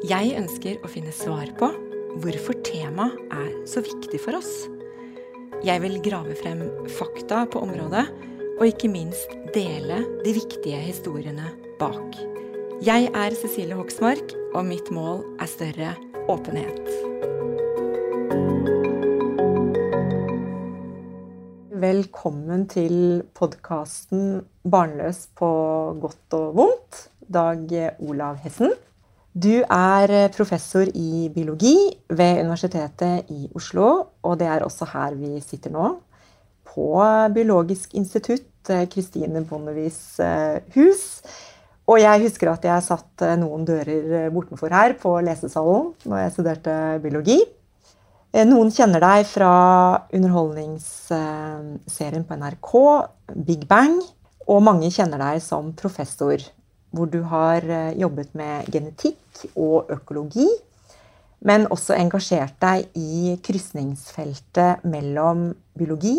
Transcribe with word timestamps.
Jeg 0.00 0.30
ønsker 0.32 0.78
å 0.80 0.88
finne 0.88 1.12
svar 1.12 1.50
på 1.60 1.66
hvorfor 2.22 2.56
temaet 2.64 3.18
er 3.36 3.50
så 3.68 3.82
viktig 3.84 4.16
for 4.24 4.38
oss. 4.38 4.48
Jeg 5.60 5.82
vil 5.82 5.98
grave 6.00 6.32
frem 6.38 6.62
fakta 6.88 7.42
på 7.52 7.60
området, 7.66 8.06
og 8.56 8.64
ikke 8.64 8.88
minst 8.88 9.34
dele 9.52 10.00
de 10.24 10.32
viktige 10.38 10.80
historiene 10.86 11.52
bak. 11.76 12.16
Jeg 12.80 13.10
er 13.12 13.36
Cecilie 13.36 13.76
Hoksmark, 13.76 14.32
og 14.54 14.64
mitt 14.72 14.88
mål 14.88 15.20
er 15.36 15.52
større 15.52 15.92
åpenhet. 16.32 16.80
Velkommen 21.76 22.64
til 22.72 23.20
podkasten 23.36 24.46
'Barnløs 24.64 25.26
på 25.36 25.50
godt 26.00 26.40
og 26.40 26.54
vondt'. 26.56 27.08
Dag 27.28 27.68
Olav 28.00 28.40
Hessen. 28.40 28.72
Du 29.30 29.62
er 29.62 30.10
eh, 30.10 30.26
professor 30.34 30.88
i 30.90 31.28
biologi 31.30 31.76
ved 32.10 32.40
Universitetet 32.42 33.30
i 33.30 33.46
Oslo, 33.54 34.10
og 34.26 34.34
det 34.40 34.48
er 34.50 34.64
også 34.66 34.88
her 34.90 35.14
vi 35.14 35.38
sitter 35.44 35.70
nå. 35.70 36.00
På 36.66 36.98
Biologisk 37.34 37.94
institutt, 37.94 38.46
Kristine 38.90 39.44
Bondevis 39.46 40.18
eh, 40.18 40.58
hus. 40.74 41.22
Og 41.86 42.00
jeg 42.02 42.20
husker 42.26 42.50
at 42.50 42.64
jeg 42.66 42.82
satt 42.86 43.22
noen 43.38 43.64
dører 43.66 44.30
bortenfor 44.34 44.70
her 44.74 44.94
på 44.98 45.20
lesesalen 45.26 45.92
når 46.06 46.18
jeg 46.24 46.32
studerte 46.34 46.98
biologi. 47.02 47.38
Noen 48.46 48.70
kjenner 48.70 49.00
deg 49.02 49.26
fra 49.26 50.06
underholdningsserien 50.14 52.24
på 52.28 52.36
NRK, 52.38 52.70
Big 53.46 53.66
Bang. 53.66 53.98
Og 54.46 54.62
mange 54.62 54.90
kjenner 54.94 55.18
deg 55.18 55.42
som 55.42 55.72
professor 55.78 56.38
hvor 56.90 57.10
du 57.10 57.20
har 57.30 57.64
eh, 57.64 57.98
jobbet 58.00 58.34
med 58.38 58.68
genetikk 58.72 59.44
og 59.54 59.90
økologi, 59.94 60.48
men 61.46 61.68
også 61.72 61.96
engasjert 61.96 62.58
deg 62.60 62.90
i 62.98 63.36
krysningsfeltet 63.44 64.84
mellom 64.84 65.50
biologi, 65.78 66.18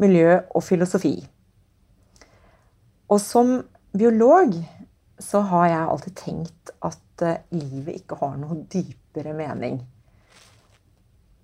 miljø 0.00 0.40
og 0.56 0.64
filosofi. 0.64 1.14
Og 3.10 3.20
som 3.22 3.58
biolog 3.92 4.56
så 5.20 5.42
har 5.50 5.68
jeg 5.68 5.88
alltid 5.92 6.16
tenkt 6.18 6.74
at 6.86 7.26
eh, 7.26 7.42
livet 7.52 8.00
ikke 8.00 8.18
har 8.22 8.38
noe 8.40 8.62
dypere 8.72 9.34
mening. 9.36 9.80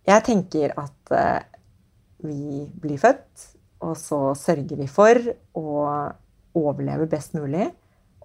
Jeg 0.07 0.25
tenker 0.27 0.73
at 0.81 1.13
eh, 1.13 1.43
vi 2.25 2.65
blir 2.81 2.99
født, 3.03 3.51
og 3.85 3.99
så 4.01 4.21
sørger 4.39 4.79
vi 4.79 4.87
for 4.89 5.21
å 5.59 5.67
overleve 6.57 7.11
best 7.13 7.35
mulig 7.37 7.69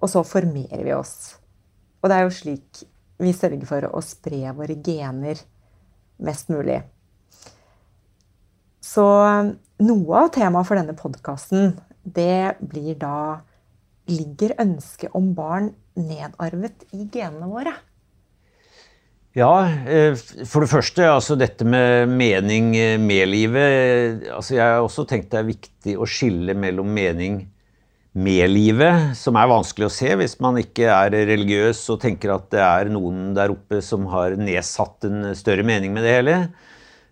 og 0.02 0.10
så 0.10 0.24
formerer 0.26 0.84
vi 0.86 0.96
oss. 0.96 1.36
Og 2.02 2.10
det 2.10 2.18
er 2.18 2.26
jo 2.26 2.34
slik 2.34 2.82
vi 3.22 3.34
sørger 3.38 3.68
for 3.70 3.86
å 3.94 4.02
spre 4.02 4.50
våre 4.58 4.76
gener 4.82 5.40
mest 6.26 6.50
mulig. 6.50 6.80
Så 8.82 9.06
noe 9.86 10.24
av 10.24 10.34
temaet 10.34 10.68
for 10.68 10.80
denne 10.80 10.98
podkasten, 10.98 11.76
det 12.02 12.58
blir 12.66 12.98
da 13.00 13.42
Ligger 14.10 14.56
ønsket 14.60 15.14
om 15.16 15.30
barn 15.38 15.70
nedarvet 15.96 16.88
i 16.98 17.06
genene 17.14 17.48
våre? 17.48 17.74
Ja, 19.38 19.70
eh, 19.88 20.18
for 20.50 20.66
det 20.66 20.72
første, 20.72 21.06
altså 21.08 21.38
dette 21.40 21.64
med 21.64 22.10
mening 22.10 22.74
med 23.00 23.30
livet. 23.30 24.26
Altså 24.34 24.58
jeg 24.58 24.66
har 24.66 24.82
også 24.84 25.06
tenkt 25.08 25.30
det 25.32 25.40
er 25.40 25.48
viktig 25.48 25.96
å 25.96 26.10
skille 26.10 26.58
mellom 26.58 26.90
mening 26.92 27.46
med 28.12 28.50
livet, 28.52 29.14
som 29.16 29.38
er 29.40 29.48
vanskelig 29.48 29.88
å 29.88 29.94
se 29.94 30.10
hvis 30.20 30.36
man 30.44 30.60
ikke 30.60 30.90
er 30.92 31.16
religiøs 31.30 31.80
og 31.94 32.02
tenker 32.04 32.34
at 32.34 32.50
det 32.52 32.64
er 32.64 32.92
noen 32.92 33.32
der 33.38 33.54
oppe 33.54 33.80
som 33.86 34.04
har 34.12 34.36
nedsatt 34.40 35.08
en 35.08 35.32
større 35.38 35.64
mening 35.68 35.96
med 35.96 36.04
det 36.04 36.18
hele. 36.18 36.36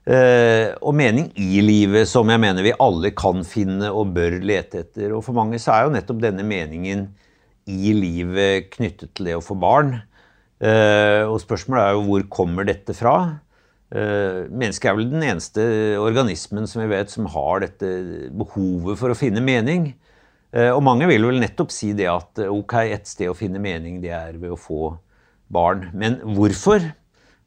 Eh, 0.09 0.73
og 0.81 0.95
mening 0.97 1.29
i 1.39 1.61
livet, 1.63 2.09
som 2.09 2.27
jeg 2.31 2.41
mener 2.41 2.65
vi 2.65 2.75
alle 2.83 3.13
kan 3.15 3.45
finne 3.47 3.91
og 3.93 4.11
bør 4.15 4.39
lete 4.43 4.83
etter. 4.83 5.13
Og 5.15 5.23
for 5.23 5.37
mange 5.37 5.59
så 5.61 5.75
er 5.75 5.85
jo 5.85 5.95
nettopp 5.95 6.19
denne 6.23 6.43
meningen 6.47 7.07
i 7.69 7.93
livet 7.95 8.71
knyttet 8.73 9.13
til 9.15 9.29
det 9.29 9.37
å 9.37 9.45
få 9.45 9.55
barn. 9.59 9.99
Eh, 10.59 11.23
og 11.23 11.39
spørsmålet 11.39 11.85
er 11.85 11.95
jo 11.95 12.07
hvor 12.09 12.27
kommer 12.41 12.67
dette 12.67 12.95
fra? 12.97 13.15
Uh, 13.89 14.45
mennesket 14.53 14.85
er 14.85 14.93
vel 14.99 15.07
den 15.09 15.23
eneste 15.25 15.63
organismen 15.97 16.67
som 16.69 16.83
vi 16.83 16.91
vet 16.91 17.09
som 17.09 17.25
har 17.33 17.63
dette 17.63 17.87
behovet 18.37 18.99
for 18.99 19.09
å 19.09 19.17
finne 19.17 19.41
mening. 19.41 19.87
Eh, 20.49 20.71
og 20.73 20.81
mange 20.81 21.05
vil 21.09 21.27
vel 21.29 21.41
nettopp 21.43 21.73
si 21.73 21.91
det 21.97 22.07
at 22.09 22.41
eh, 22.41 22.49
ok, 22.49 22.79
et 22.89 23.09
sted 23.09 23.29
å 23.29 23.37
finne 23.37 23.61
mening, 23.61 23.99
det 24.01 24.13
er 24.15 24.39
ved 24.41 24.55
å 24.55 24.59
få 24.59 24.95
barn. 25.53 25.89
Men 25.93 26.17
hvorfor? 26.25 26.81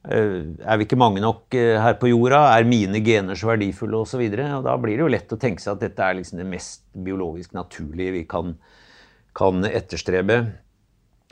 Eh, 0.03 0.37
er 0.63 0.79
vi 0.79 0.87
ikke 0.87 1.01
mange 1.01 1.23
nok 1.23 1.55
her 1.55 1.99
på 1.99 2.13
jorda? 2.13 2.45
Er 2.55 2.69
mine 2.69 3.03
gener 3.03 3.39
så 3.39 3.51
verdifulle? 3.53 3.99
Og, 3.99 4.11
så 4.11 4.23
og 4.23 4.67
da 4.67 4.77
blir 4.79 4.99
det 4.99 5.07
jo 5.07 5.13
lett 5.15 5.35
å 5.35 5.41
tenke 5.41 5.63
seg 5.63 5.75
at 5.75 5.87
dette 5.89 6.03
er 6.07 6.19
liksom 6.19 6.43
det 6.43 6.51
mest 6.51 6.85
biologisk 6.95 7.57
naturlige 7.59 8.19
vi 8.21 8.27
kan, 8.31 8.55
kan 9.35 9.67
etterstrebe. 9.67 10.45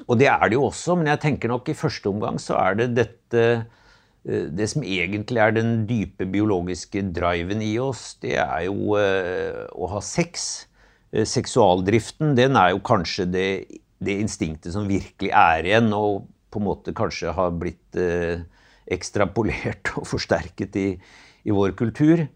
Og 0.08 0.16
det 0.18 0.30
er 0.32 0.48
det 0.48 0.56
jo 0.56 0.66
også, 0.70 0.96
men 0.96 1.12
jeg 1.12 1.22
tenker 1.22 1.52
nok 1.52 1.68
i 1.68 1.76
første 1.76 2.08
omgang 2.08 2.40
så 2.40 2.56
er 2.58 2.80
det 2.80 2.94
dette 2.96 3.44
det 4.20 4.66
som 4.68 4.82
egentlig 4.84 5.40
er 5.40 5.54
den 5.56 5.86
dype 5.88 6.26
biologiske 6.28 7.00
driven 7.16 7.62
i 7.64 7.70
oss, 7.80 8.18
det 8.20 8.34
er 8.36 8.66
jo 8.66 8.92
å 8.92 9.88
ha 9.94 10.02
sex. 10.04 10.66
Eh, 11.10 11.26
seksualdriften, 11.26 12.34
den 12.38 12.58
er 12.58 12.74
jo 12.74 12.82
kanskje 12.86 13.26
det, 13.30 13.48
det, 13.98 14.18
instinktet 14.22 14.74
som 14.74 14.88
virkelig 14.88 15.32
er 15.34 15.66
igjen, 15.66 15.90
og 15.96 16.26
på 16.50 16.60
en 16.60 16.66
måte 16.66 16.94
kanskje 16.96 17.34
har 17.34 17.54
blitt 17.58 17.98
eh, 17.98 18.42
ekstrapolert 18.90 19.94
og 19.98 20.06
forsterket 20.10 20.78
i, 20.78 20.88
i 21.46 21.54
vår 21.54 21.74
kultur. 21.78 22.26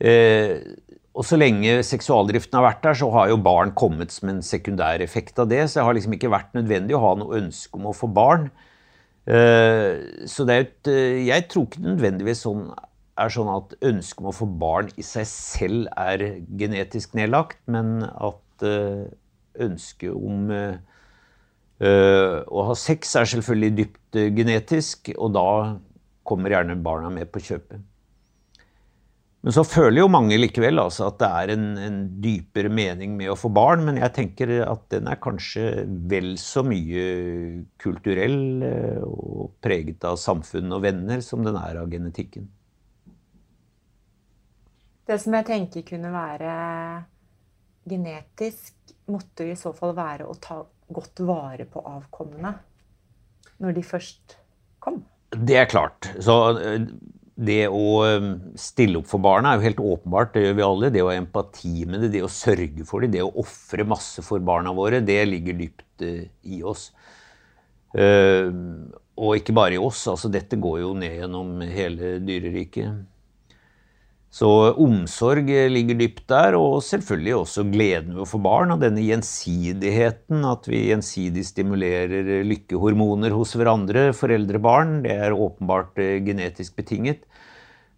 Eh, 0.00 0.56
og 1.10 1.26
så 1.26 1.36
lenge 1.36 1.80
seksualdriften 1.84 2.56
har 2.56 2.68
vært 2.68 2.84
der, 2.84 2.96
så 2.96 3.10
har 3.12 3.30
jo 3.32 3.40
barn 3.42 3.72
kommet 3.76 4.12
som 4.14 4.30
en 4.30 4.44
sekundær 4.46 5.02
effekt 5.04 5.40
av 5.42 5.48
det. 5.50 5.64
Så 5.68 5.80
det 5.80 5.86
har 5.88 5.96
liksom 5.98 6.14
ikke 6.16 6.32
vært 6.32 6.54
nødvendig 6.56 6.96
å 6.96 7.02
ha 7.02 7.14
noe 7.18 7.40
ønske 7.40 7.76
om 7.76 7.88
å 7.90 7.96
få 7.96 8.08
barn. 8.14 8.48
Eh, 9.28 10.24
så 10.30 10.46
det 10.48 10.54
er 10.54 10.64
et, 10.64 10.78
eh, 10.88 11.18
jeg 11.26 11.48
tror 11.50 11.66
ikke 11.66 11.82
nødvendigvis 11.84 12.44
sånn 12.46 12.70
er 13.20 13.32
sånn 13.32 13.50
at 13.52 13.74
ønsket 13.86 14.22
om 14.22 14.30
å 14.30 14.36
få 14.36 14.48
barn 14.60 14.90
i 15.00 15.04
seg 15.06 15.28
selv 15.28 15.90
er 15.98 16.24
genetisk 16.60 17.14
nedlagt, 17.18 17.60
men 17.70 18.00
at 18.08 18.64
uh, 18.66 19.04
ønsket 19.60 20.14
om 20.14 20.50
uh, 20.52 20.78
å 21.80 22.66
ha 22.68 22.74
sex 22.76 23.14
er 23.16 23.28
selvfølgelig 23.30 23.76
dypt 23.78 24.18
genetisk, 24.36 25.14
og 25.16 25.32
da 25.36 25.48
kommer 26.28 26.52
gjerne 26.52 26.76
barna 26.84 27.08
med 27.12 27.30
på 27.32 27.40
kjøpet. 27.46 27.86
Men 29.40 29.54
så 29.56 29.62
føler 29.64 30.02
jo 30.02 30.10
mange 30.12 30.36
likevel 30.36 30.82
altså, 30.82 31.06
at 31.08 31.16
det 31.22 31.28
er 31.32 31.52
en, 31.54 31.66
en, 31.80 32.00
dypere 32.20 32.68
mening 32.68 33.14
med 33.16 33.32
å 33.32 33.38
få 33.40 33.48
barn, 33.56 33.86
men 33.86 33.96
jeg 34.02 34.12
tenker 34.18 34.52
at 34.66 34.84
den 34.92 35.08
er 35.08 35.16
kanskje 35.22 35.86
vel 36.12 36.34
så 36.40 36.60
mye 36.66 37.04
kulturell 37.80 38.36
og 39.06 39.54
preget 39.64 40.04
av 40.04 40.20
samfunn 40.20 40.76
og 40.76 40.84
venner 40.84 41.24
som 41.24 41.46
den 41.46 41.56
er 41.56 41.80
av 41.80 41.88
genetikken. 41.88 42.50
Det 45.10 45.16
som 45.18 45.34
jeg 45.34 45.46
tenker 45.48 45.82
kunne 45.88 46.12
være 46.14 46.50
genetisk, 47.90 48.76
måtte 49.10 49.48
i 49.50 49.56
så 49.58 49.72
fall 49.74 49.96
være 49.96 50.28
å 50.30 50.36
ta 50.38 50.60
godt 50.90 51.22
vare 51.26 51.66
på 51.66 51.82
avkommene 51.82 52.52
når 53.60 53.74
de 53.74 53.82
først 53.82 54.36
kom. 54.78 55.00
Det 55.34 55.56
er 55.58 55.66
klart. 55.70 56.12
Så 56.22 56.36
eh, 56.62 56.86
det 57.34 57.64
å 57.74 57.84
eh, 58.06 58.30
stille 58.54 59.00
opp 59.00 59.10
for 59.10 59.22
barna 59.24 59.50
er 59.50 59.58
jo 59.58 59.66
helt 59.66 59.82
åpenbart, 59.96 60.32
det 60.36 60.46
gjør 60.46 60.56
vi 60.60 60.66
alle. 60.68 60.94
Det 60.94 61.02
å 61.02 61.10
ha 61.10 61.18
empati 61.18 61.74
med 61.90 62.06
det, 62.06 62.14
det 62.14 62.24
å 62.26 62.30
sørge 62.30 62.86
for 62.86 63.02
det, 63.02 63.10
det 63.16 63.26
å 63.26 63.34
ofre 63.42 63.86
masse 63.88 64.22
for 64.26 64.46
barna 64.46 64.74
våre, 64.76 65.02
det 65.02 65.18
ligger 65.26 65.58
dypt 65.58 66.06
i 66.06 66.62
oss. 66.62 66.92
Og 67.98 69.30
ikke 69.36 69.56
bare 69.58 69.74
i 69.74 69.82
oss, 69.82 70.06
altså 70.12 70.30
dette 70.30 70.58
går 70.60 70.84
jo 70.84 70.94
ned 71.02 71.18
gjennom 71.18 71.56
hele 71.66 72.20
dyreriket. 72.22 73.08
Så 74.30 74.46
omsorg 74.78 75.48
ligger 75.74 75.96
dypt 75.98 76.28
der, 76.30 76.54
og 76.54 76.84
selvfølgelig 76.86 77.32
også 77.34 77.64
gleden 77.66 78.14
ved 78.14 78.22
å 78.22 78.28
få 78.30 78.38
barn. 78.42 78.70
Og 78.70 78.82
denne 78.84 79.02
gjensidigheten, 79.02 80.44
at 80.46 80.68
vi 80.70 80.84
gjensidig 80.92 81.42
stimulerer 81.48 82.44
lykkehormoner 82.46 83.34
hos 83.34 83.56
hverandre, 83.58 84.12
foreldre 84.14 84.60
og 84.60 84.66
barn, 84.68 84.92
det 85.02 85.16
er 85.16 85.34
åpenbart 85.34 85.98
eh, 85.98 86.20
genetisk 86.22 86.78
betinget. 86.78 87.24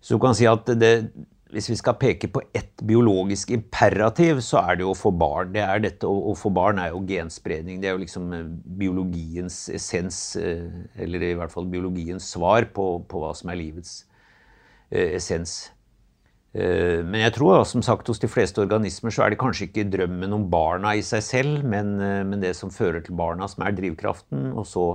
Så 0.01 0.17
du 0.17 0.23
kan 0.25 0.33
si 0.39 0.49
at 0.49 0.73
det, 0.81 0.93
hvis 1.53 1.69
vi 1.69 1.77
skal 1.77 1.99
peke 2.01 2.33
på 2.33 2.41
ett 2.57 2.81
biologisk 2.81 3.53
imperativ, 3.53 4.41
så 4.41 4.63
er 4.63 4.81
det 4.81 4.87
jo 4.87 4.95
å 4.95 4.97
få 4.97 5.13
barn. 5.13 5.53
Det 5.53 5.67
er 5.67 5.85
dette, 5.85 6.09
Å 6.09 6.33
få 6.33 6.49
barn 6.57 6.81
er 6.81 6.95
jo 6.97 7.05
genspredning. 7.13 7.85
Det 7.85 7.93
er 7.93 7.99
jo 7.99 8.05
liksom 8.07 8.33
eh, 8.39 8.49
biologiens 8.81 9.67
essens, 9.69 10.23
eh, 10.41 10.65
eller 10.97 11.29
i 11.29 11.37
hvert 11.37 11.53
fall 11.53 11.69
biologiens 11.69 12.33
svar 12.33 12.71
på, 12.73 12.89
på 13.05 13.21
hva 13.21 13.37
som 13.37 13.53
er 13.53 13.61
livets 13.61 13.95
essens. 14.93 15.72
Eh, 16.53 17.01
men 17.01 17.23
jeg 17.23 17.33
tror 17.39 17.63
som 17.65 17.81
sagt, 17.85 18.11
hos 18.13 18.21
de 18.21 18.29
fleste 18.29 18.61
organismer 18.61 19.15
så 19.15 19.25
er 19.25 19.33
det 19.33 19.41
kanskje 19.41 19.71
ikke 19.71 19.87
drømmen 19.89 20.35
om 20.37 20.49
barna 20.53 20.93
i 20.99 21.05
seg 21.05 21.25
selv, 21.25 21.63
men, 21.65 21.95
eh, 21.97 22.21
men, 22.29 22.43
det 22.45 22.53
som 22.59 22.73
fører 22.73 23.01
til 23.01 23.17
barna, 23.17 23.49
som 23.49 23.65
er 23.65 23.77
drivkraften. 23.77 24.51
Og 24.53 24.67
så 24.69 24.87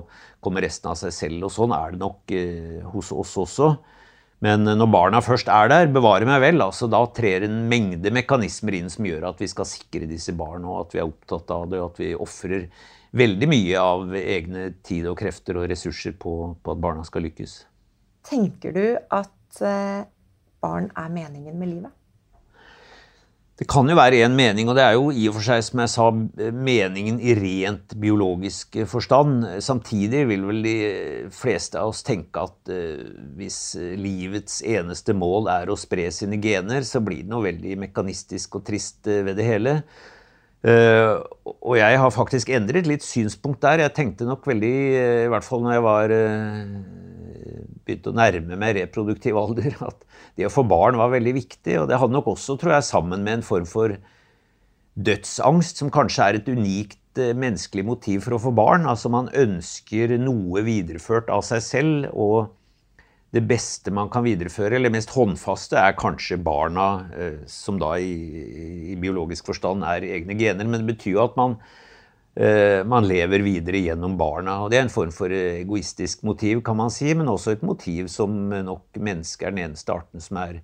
kommer 0.44 0.66
resten 0.66 0.92
av 0.92 1.00
seg 1.02 1.14
selv. 1.16 1.48
Og 1.48 1.54
sånn 1.54 1.74
er 1.74 1.96
det 1.96 2.02
nok 2.04 2.36
eh, 2.36 2.82
hos 2.94 3.12
oss 3.12 3.38
også. 3.42 3.72
Men 4.46 4.70
når 4.70 4.90
barna 4.94 5.18
først 5.26 5.48
er 5.50 5.72
der, 5.72 5.88
bevare 5.90 6.28
meg 6.30 6.44
vel, 6.44 6.62
altså 6.62 6.86
da 6.86 7.00
trer 7.10 7.48
en 7.48 7.64
mengde 7.72 8.12
mekanismer 8.14 8.76
inn 8.78 8.92
som 8.94 9.08
gjør 9.08 9.32
at 9.32 9.42
vi 9.42 9.48
skal 9.50 9.66
sikre 9.66 10.06
disse 10.06 10.36
barna, 10.38 10.70
og 10.70 10.84
at 10.84 10.94
vi 10.94 11.02
er 11.02 11.10
opptatt 11.10 11.50
av 11.56 11.66
det, 11.72 11.80
og 11.82 11.96
at 11.96 12.04
vi 12.04 12.12
ofrer 12.14 12.68
veldig 13.18 13.50
mye 13.50 13.82
av 13.82 14.14
egne 14.14 14.68
tid 14.86 15.08
og 15.10 15.18
krefter 15.18 15.58
og 15.58 15.66
ressurser 15.72 16.14
på, 16.22 16.36
på 16.62 16.76
at 16.76 16.84
barna 16.86 17.02
skal 17.08 17.26
lykkes. 17.26 17.64
Tenker 18.30 18.78
du 18.78 18.86
at 18.94 19.66
barn 20.64 20.92
er 20.98 21.14
meningen 21.14 21.58
med 21.60 21.74
livet? 21.76 21.94
Det 23.58 23.66
kan 23.66 23.90
jo 23.90 23.96
være 23.98 24.20
én 24.22 24.36
mening, 24.38 24.68
og 24.70 24.76
det 24.78 24.84
er 24.86 24.94
jo 24.94 25.08
i 25.10 25.24
og 25.32 25.34
for 25.40 25.46
seg, 25.48 25.64
som 25.66 25.80
jeg 25.82 25.90
sa, 25.90 26.04
meningen 26.54 27.16
i 27.18 27.34
rent 27.34 27.96
biologisk 27.98 28.78
forstand. 28.86 29.48
Samtidig 29.66 30.28
vil 30.30 30.44
vel 30.46 30.62
de 30.62 30.76
fleste 31.34 31.82
av 31.82 31.90
oss 31.90 32.04
tenke 32.06 32.44
at 32.44 32.70
uh, 32.70 33.02
hvis 33.40 33.60
livets 33.98 34.60
eneste 34.62 35.16
mål 35.18 35.50
er 35.56 35.74
å 35.74 35.80
spre 35.80 36.06
sine 36.14 36.38
gener, 36.44 36.86
så 36.86 37.02
blir 37.02 37.24
det 37.24 37.34
noe 37.34 37.48
veldig 37.48 37.80
mekanistisk 37.88 38.60
og 38.60 38.68
trist 38.70 39.10
ved 39.10 39.34
det 39.40 39.50
hele. 39.50 39.80
Uh, 40.66 41.22
og 41.62 41.76
jeg 41.78 42.00
har 42.02 42.12
faktisk 42.12 42.50
endret 42.50 42.90
litt 42.90 43.06
synspunkt 43.06 43.62
der. 43.64 43.84
Jeg 43.86 43.94
tenkte 43.96 44.26
nok 44.28 44.48
veldig, 44.50 44.74
i 45.28 45.30
hvert 45.32 45.46
fall 45.46 45.62
når 45.64 45.78
jeg 45.78 45.86
var 45.86 46.14
uh, 46.18 46.72
begynte 47.88 48.12
å 48.12 48.18
nærme 48.18 48.60
meg 48.60 48.76
reproduktiv 48.82 49.38
alder, 49.40 49.72
at 49.90 50.06
det 50.38 50.48
å 50.48 50.54
få 50.54 50.66
barn 50.68 51.00
var 51.00 51.14
veldig 51.14 51.36
viktig. 51.40 51.80
Og 51.82 51.90
det 51.90 52.00
hadde 52.02 52.16
nok 52.16 52.32
også, 52.36 52.58
tror 52.60 52.78
jeg, 52.78 52.90
sammen 52.90 53.26
med 53.26 53.40
en 53.40 53.48
form 53.48 53.68
for 53.70 53.96
dødsangst, 54.98 55.82
som 55.82 55.94
kanskje 55.94 56.26
er 56.26 56.40
et 56.40 56.50
unikt 56.50 57.22
eh, 57.22 57.36
menneskelig 57.38 57.86
motiv 57.86 58.24
for 58.26 58.38
å 58.38 58.42
få 58.48 58.54
barn. 58.58 58.88
Altså 58.90 59.12
man 59.14 59.30
ønsker 59.38 60.18
noe 60.22 60.66
videreført 60.66 61.30
av 61.34 61.46
seg 61.46 61.64
selv, 61.66 62.08
og 62.14 62.50
det 63.36 63.44
beste 63.44 63.92
man 63.92 64.12
kan 64.12 64.24
videreføre, 64.24 64.78
eller 64.78 64.94
mest 64.94 65.12
håndfaste, 65.16 65.80
er 65.80 65.98
kanskje 66.00 66.40
barna, 66.40 66.88
eh, 67.18 67.42
som 67.52 67.80
da 67.82 67.98
i, 68.00 68.14
i 68.94 68.96
biologisk 69.00 69.52
forstand 69.52 69.84
er 69.84 70.08
egne 70.08 70.38
gener. 70.40 70.68
Men 70.68 70.84
det 70.84 70.96
betyr 70.96 71.18
jo 71.18 71.26
at 71.26 71.38
man 71.40 71.60
Eh, 72.38 72.84
man 72.86 73.08
lever 73.08 73.42
videre 73.42 73.80
gjennom 73.82 74.18
barna. 74.18 74.60
og 74.62 74.70
Det 74.70 74.78
er 74.78 74.84
en 74.86 74.94
form 74.94 75.12
for 75.12 75.34
egoistisk 75.34 76.22
motiv, 76.24 76.62
kan 76.62 76.78
man 76.78 76.92
si, 76.94 77.10
men 77.18 77.30
også 77.32 77.56
et 77.56 77.64
motiv 77.66 78.12
som 78.14 78.36
nok 78.50 79.00
mennesket 79.02 79.48
er 79.48 79.56
den 79.56 79.64
eneste 79.66 79.94
arten 79.94 80.22
som 80.22 80.38
er 80.44 80.60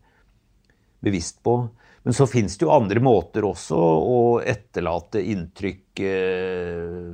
bevisst 1.02 1.42
på. 1.44 1.72
Men 2.06 2.14
så 2.14 2.28
fins 2.30 2.60
det 2.60 2.68
jo 2.68 2.76
andre 2.76 3.02
måter 3.02 3.48
også 3.48 3.80
å 3.80 4.20
etterlate 4.46 5.24
inntrykk 5.34 6.04
eh, 6.06 7.10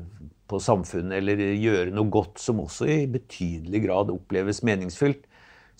på 0.50 0.60
samfunnet, 0.60 1.22
eller 1.22 1.40
gjøre 1.56 1.94
noe 1.96 2.12
godt 2.12 2.42
som 2.44 2.60
også 2.60 2.90
i 2.90 3.00
betydelig 3.07 3.86
grad 3.86 4.12
oppleves 4.12 4.60
meningsfylt. 4.68 5.28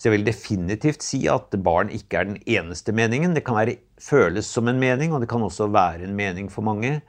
Så 0.00 0.08
jeg 0.08 0.14
vil 0.14 0.24
definitivt 0.24 1.04
si 1.04 1.26
at 1.28 1.52
barn 1.60 1.90
ikke 1.92 2.22
er 2.22 2.28
den 2.30 2.38
eneste 2.48 2.94
meningen. 2.96 3.34
Det 3.36 3.44
kan 3.44 3.58
være, 3.58 3.76
føles 4.00 4.48
som 4.48 4.70
en 4.72 4.80
mening, 4.80 5.12
og 5.12 5.20
det 5.20 5.28
kan 5.28 5.44
også 5.44 5.68
være 5.68 6.06
en 6.06 6.16
mening 6.16 6.48
for 6.48 6.64
mange. 6.64 7.02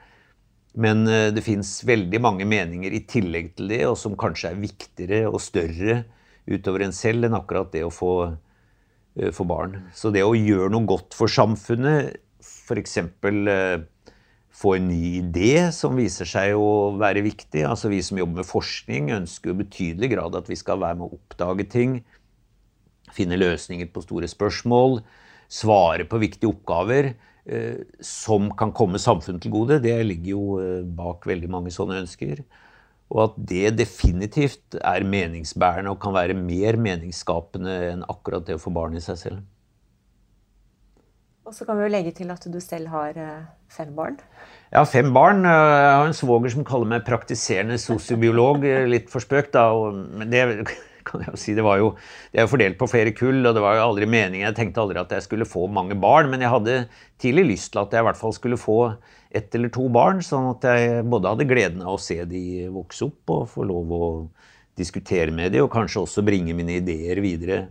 Men 0.75 1.05
eh, 1.07 1.29
det 1.31 1.43
fins 1.45 1.77
veldig 1.87 2.19
mange 2.23 2.47
meninger 2.47 2.91
i 2.91 3.05
tillegg 3.07 3.53
til 3.55 3.71
det, 3.71 3.85
og 3.87 3.95
som 3.99 4.19
kanskje 4.19 4.51
er 4.51 4.59
viktigere 4.59 5.31
og 5.31 5.39
større 5.43 6.01
utover 6.51 6.83
en 6.83 6.95
selv 6.95 7.27
enn 7.27 7.37
akkurat 7.37 7.71
det 7.71 7.85
å 7.87 7.93
få, 7.95 8.13
eh, 9.15 9.31
få 9.31 9.47
barn. 9.47 9.79
Så 9.95 10.11
det 10.11 10.27
å 10.27 10.35
gjøre 10.35 10.71
noe 10.75 10.87
godt 10.87 11.15
for 11.15 11.31
samfunnet, 11.31 12.19
f.eks. 12.43 12.97
Eh, 12.99 13.87
få 14.51 14.75
en 14.75 14.89
ny 14.91 15.21
idé 15.21 15.69
som 15.71 15.95
viser 15.95 16.27
seg 16.27 16.59
å 16.59 16.97
være 16.99 17.23
viktig. 17.23 17.63
Altså 17.63 17.87
Vi 17.87 18.01
som 18.03 18.19
jobber 18.19 18.41
med 18.43 18.51
forskning, 18.51 19.13
ønsker 19.15 19.53
i 19.53 19.61
betydelig 19.63 20.11
grad 20.11 20.35
at 20.35 20.51
vi 20.51 20.59
skal 20.59 20.81
være 20.83 20.99
med 20.99 21.07
å 21.07 21.19
oppdage 21.19 21.69
ting. 21.71 22.01
Finne 23.15 23.39
løsninger 23.39 23.89
på 23.91 24.03
store 24.05 24.29
spørsmål. 24.31 25.01
Svare 25.51 26.07
på 26.07 26.21
viktige 26.21 26.51
oppgaver. 26.51 27.13
Eh, 27.45 27.81
som 28.05 28.51
kan 28.53 28.69
komme 28.69 29.01
samfunnet 29.01 29.41
til 29.41 29.53
gode, 29.55 29.79
det 29.81 29.95
ligger 30.05 30.35
jo 30.35 30.43
eh, 30.61 30.83
bak 30.85 31.25
veldig 31.25 31.49
mange 31.49 31.73
sånne 31.73 31.97
ønsker. 32.03 32.43
Og 33.11 33.23
at 33.25 33.39
det 33.49 33.73
definitivt 33.79 34.77
er 34.77 35.07
meningsbærende 35.07 35.91
og 35.91 35.99
kan 36.03 36.13
være 36.15 36.37
mer 36.37 36.77
meningsskapende 36.79 37.73
enn 37.89 38.05
akkurat 38.07 38.45
det 38.47 38.59
å 38.59 38.61
få 38.61 38.71
barn 38.75 38.95
i 38.95 39.01
seg 39.03 39.17
selv. 39.19 39.41
Og 41.41 41.57
så 41.57 41.65
kan 41.65 41.79
vi 41.79 41.87
jo 41.87 41.91
legge 41.91 42.13
til 42.15 42.29
at 42.31 42.45
du 42.45 42.59
selv 42.63 42.93
har 42.93 43.17
eh, 43.17 43.49
fem 43.73 43.89
barn. 43.97 44.21
Jeg 44.69 44.77
har 44.77 44.87
fem 44.87 45.09
barn. 45.11 45.41
Jeg 45.43 45.97
har 45.97 46.05
en 46.05 46.15
svoger 46.15 46.53
som 46.53 46.67
kaller 46.67 46.93
meg 46.93 47.03
praktiserende 47.09 47.81
sosiobiolog. 47.81 48.63
Litt 48.87 49.09
for 49.11 49.25
spøk, 49.25 49.49
da. 49.51 49.65
Men 50.21 50.29
det 50.31 50.45
kan 51.11 51.25
jeg 51.25 51.33
jo 51.33 51.41
si. 51.43 51.55
Det, 51.57 51.65
var 51.65 51.81
jo, 51.81 51.93
det 52.31 52.41
er 52.41 52.47
jo 52.47 52.51
fordelt 52.53 52.79
på 52.79 52.89
flere 52.89 53.13
kull, 53.15 53.41
og 53.43 53.57
det 53.57 53.63
var 53.63 53.77
jo 53.77 53.87
aldri 53.89 54.07
meningen. 54.09 54.47
Jeg 54.47 54.57
tenkte 54.57 54.83
aldri 54.83 55.01
at 55.01 55.11
jeg 55.15 55.27
skulle 55.27 55.49
få 55.49 55.67
mange 55.71 55.97
barn, 55.99 56.31
men 56.31 56.43
jeg 56.43 56.53
hadde 56.53 56.77
tidlig 57.21 57.49
lyst 57.53 57.73
til 57.75 57.83
at 57.83 57.93
jeg 57.93 58.03
i 58.03 58.09
hvert 58.09 58.21
fall 58.21 58.35
skulle 58.37 58.59
få 58.59 58.79
ett 59.31 59.53
eller 59.55 59.71
to 59.71 59.87
barn, 59.91 60.23
sånn 60.25 60.49
at 60.55 60.65
jeg 60.67 61.03
både 61.11 61.35
hadde 61.35 61.49
gleden 61.49 61.83
av 61.85 61.95
å 61.95 62.01
se 62.01 62.19
de 62.27 62.71
vokse 62.71 63.05
opp 63.07 63.35
og 63.35 63.51
få 63.53 63.67
lov 63.67 63.93
å 63.95 64.07
diskutere 64.79 65.31
med 65.35 65.53
de, 65.53 65.61
og 65.63 65.71
kanskje 65.71 66.03
også 66.03 66.23
bringe 66.25 66.55
mine 66.57 66.79
ideer 66.81 67.21
videre. 67.23 67.61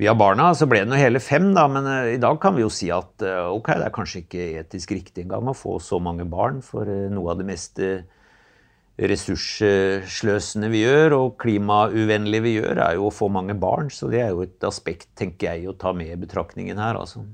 Via 0.00 0.10
barna 0.18 0.48
så 0.58 0.66
ble 0.66 0.80
det 0.82 0.90
nå 0.90 0.98
hele 0.98 1.20
fem, 1.22 1.52
da, 1.54 1.68
men 1.70 1.86
uh, 1.86 2.10
i 2.10 2.18
dag 2.20 2.40
kan 2.42 2.56
vi 2.56 2.64
jo 2.64 2.70
si 2.72 2.88
at 2.90 3.22
uh, 3.22 3.52
ok, 3.54 3.70
det 3.78 3.86
er 3.86 3.94
kanskje 3.94 4.24
ikke 4.24 4.46
etisk 4.64 4.94
riktig 4.96 5.22
engang 5.22 5.52
å 5.52 5.54
få 5.54 5.76
så 5.82 6.00
mange 6.02 6.26
barn, 6.26 6.58
for 6.66 6.88
uh, 6.88 7.06
noe 7.12 7.30
av 7.30 7.38
det 7.38 7.46
meste 7.46 7.90
ressurssløsende 8.94 10.68
vi 10.70 10.84
gjør, 10.84 11.16
og 11.18 11.38
klimauvennlige 11.42 12.44
vi 12.44 12.52
gjør, 12.60 12.78
er 12.84 12.98
jo 12.98 13.08
å 13.08 13.14
få 13.14 13.30
mange 13.32 13.56
barn. 13.58 13.90
Så 13.90 14.10
det 14.12 14.20
er 14.22 14.34
jo 14.34 14.44
et 14.46 14.66
aspekt, 14.66 15.08
tenker 15.18 15.50
jeg, 15.50 15.66
å 15.70 15.78
ta 15.78 15.94
med 15.96 16.12
i 16.14 16.20
betraktningen 16.20 16.78
her, 16.78 17.00
altså. 17.00 17.24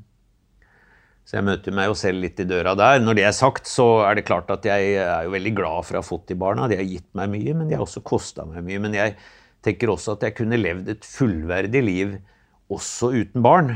Så 1.29 1.37
jeg 1.37 1.47
møter 1.47 1.75
meg 1.77 1.87
jo 1.87 1.99
selv 1.99 2.25
litt 2.25 2.41
i 2.43 2.49
døra 2.49 2.73
der. 2.75 3.03
Når 3.05 3.19
det 3.19 3.27
er 3.29 3.37
sagt, 3.37 3.69
så 3.71 4.01
er 4.03 4.17
det 4.19 4.27
klart 4.27 4.49
at 4.51 4.65
jeg 4.67 4.97
er 4.99 5.29
jo 5.29 5.35
veldig 5.37 5.53
glad 5.55 5.87
for 5.87 5.99
å 5.99 6.01
ha 6.01 6.07
fått 6.07 6.33
de 6.33 6.37
barna. 6.41 6.67
De 6.67 6.81
har 6.81 6.89
gitt 6.89 7.07
meg 7.15 7.31
mye, 7.31 7.55
men 7.55 7.71
de 7.71 7.77
har 7.77 7.85
også 7.85 8.03
kosta 8.03 8.49
meg 8.49 8.65
mye. 8.67 8.81
Men 8.83 8.97
jeg 8.97 9.15
tenker 9.63 9.93
også 9.93 10.17
at 10.17 10.27
jeg 10.27 10.39
kunne 10.41 10.59
levd 10.59 10.91
et 10.91 11.07
fullverdig 11.07 11.83
liv 11.87 12.19
også 12.73 13.13
uten 13.21 13.45
barn. 13.47 13.71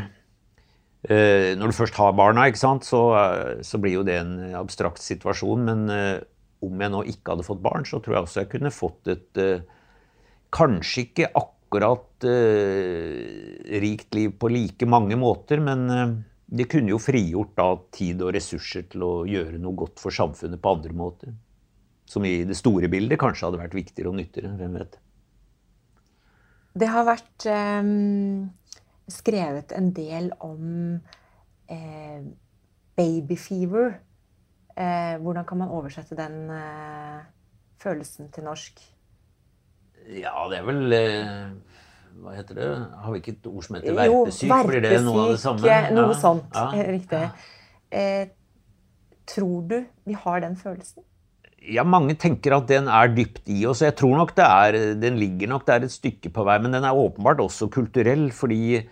Eh, 1.04 1.52
når 1.60 1.70
du 1.70 1.76
først 1.76 1.98
har 2.00 2.16
barna, 2.16 2.48
ikke 2.48 2.62
sant, 2.64 2.88
så, 2.88 3.02
eh, 3.20 3.62
så 3.62 3.78
blir 3.78 4.00
jo 4.00 4.06
det 4.08 4.18
en 4.22 4.34
abstrakt 4.58 5.04
situasjon. 5.04 5.66
Men 5.68 5.86
eh, 5.92 6.24
om 6.66 6.84
jeg 6.84 6.92
nå 6.92 7.00
ikke 7.12 7.34
hadde 7.34 7.46
fått 7.46 7.62
barn, 7.64 7.86
så 7.88 8.00
tror 8.02 8.18
jeg 8.18 8.26
også 8.26 8.44
jeg 8.44 8.52
kunne 8.56 8.74
fått 8.74 9.14
et 9.14 9.42
uh, 9.42 9.64
Kanskje 10.54 11.02
ikke 11.08 11.32
akkurat 11.34 12.26
uh, 12.30 13.14
rikt 13.82 14.14
liv 14.14 14.36
på 14.38 14.50
like 14.52 14.86
mange 14.86 15.16
måter, 15.18 15.58
men 15.64 15.80
uh, 15.90 16.12
det 16.46 16.68
kunne 16.70 16.92
jo 16.92 17.00
frigjort 17.02 17.54
da 17.58 17.68
tid 17.94 18.22
og 18.22 18.34
ressurser 18.36 18.86
til 18.92 19.02
å 19.06 19.12
gjøre 19.26 19.58
noe 19.58 19.74
godt 19.78 20.02
for 20.02 20.14
samfunnet 20.14 20.62
på 20.62 20.74
andre 20.76 20.94
måter. 20.94 21.32
Som 22.06 22.26
i 22.28 22.36
det 22.46 22.56
store 22.58 22.90
bildet 22.92 23.18
kanskje 23.20 23.48
hadde 23.48 23.62
vært 23.62 23.74
viktigere 23.74 24.12
og 24.12 24.18
nyttigere. 24.20 24.52
Hvem 24.60 24.76
vet. 24.78 24.98
Det 26.74 26.90
har 26.90 27.06
vært 27.06 27.46
eh, 27.48 27.90
skrevet 29.14 29.74
en 29.76 29.90
del 29.96 30.30
om 30.44 30.64
eh, 31.72 32.20
babyfever 32.98 33.96
Eh, 34.74 35.14
hvordan 35.22 35.46
kan 35.46 35.60
man 35.62 35.70
oversette 35.70 36.16
den 36.18 36.50
eh, 36.50 37.22
følelsen 37.82 38.30
til 38.34 38.46
norsk? 38.48 38.80
Ja, 40.10 40.34
det 40.50 40.58
er 40.58 40.66
vel 40.66 40.96
eh, 40.96 41.52
Hva 42.20 42.34
heter 42.34 42.58
det? 42.58 42.70
Har 43.04 43.14
vi 43.14 43.22
ikke 43.22 43.36
et 43.36 43.46
ord 43.48 43.64
som 43.64 43.78
heter 43.78 43.94
verpesyk? 43.96 44.48
Jo, 44.50 44.58
Blir 44.68 44.84
det 44.84 44.98
noe 45.06 45.22
av 45.22 45.34
det 45.34 45.40
samme? 45.44 45.78
Noe 45.94 46.08
ja, 46.10 46.18
sånt. 46.18 46.58
Ja, 46.58 46.86
riktig. 46.90 47.22
Eh, 47.94 48.24
tror 49.30 49.62
du 49.70 49.78
vi 50.04 50.18
har 50.24 50.42
den 50.44 50.58
følelsen? 50.58 51.06
Ja, 51.64 51.86
mange 51.86 52.18
tenker 52.20 52.58
at 52.58 52.66
den 52.68 52.90
er 52.92 53.08
dypt 53.14 53.46
i 53.48 53.62
oss. 53.66 53.80
Jeg 53.80 53.96
tror 53.96 54.18
nok 54.18 54.34
det 54.36 54.44
er, 54.44 54.76
den 55.00 55.16
ligger 55.16 55.54
nok 55.54 55.64
der 55.70 55.86
et 55.86 55.94
stykke 55.94 56.34
på 56.34 56.44
vei. 56.44 56.58
Men 56.60 56.76
den 56.76 56.84
er 56.84 56.98
åpenbart 56.98 57.40
også 57.40 57.70
kulturell, 57.72 58.28
fordi 58.36 58.82
Eh, 58.82 58.90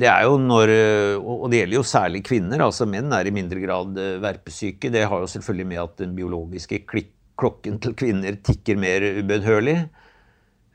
det 0.00 0.08
er 0.08 0.22
jo 0.24 0.38
når, 0.40 0.70
eh, 0.72 1.20
og 1.20 1.50
det 1.52 1.58
gjelder 1.60 1.76
jo 1.76 1.84
særlig 1.84 2.24
kvinner. 2.24 2.64
altså 2.64 2.88
Menn 2.88 3.12
er 3.12 3.28
i 3.28 3.34
mindre 3.34 3.60
grad 3.60 3.98
eh, 4.00 4.16
verpesyke. 4.22 4.88
Det 4.92 5.04
har 5.04 5.20
jo 5.20 5.26
selvfølgelig 5.28 5.66
med 5.68 5.80
at 5.82 5.98
den 6.00 6.14
biologiske 6.16 6.78
klokken 6.88 7.78
til 7.82 7.94
kvinner 7.98 8.32
tikker 8.40 8.76
mer 8.80 9.00
ubønnhørlig. 9.20 9.88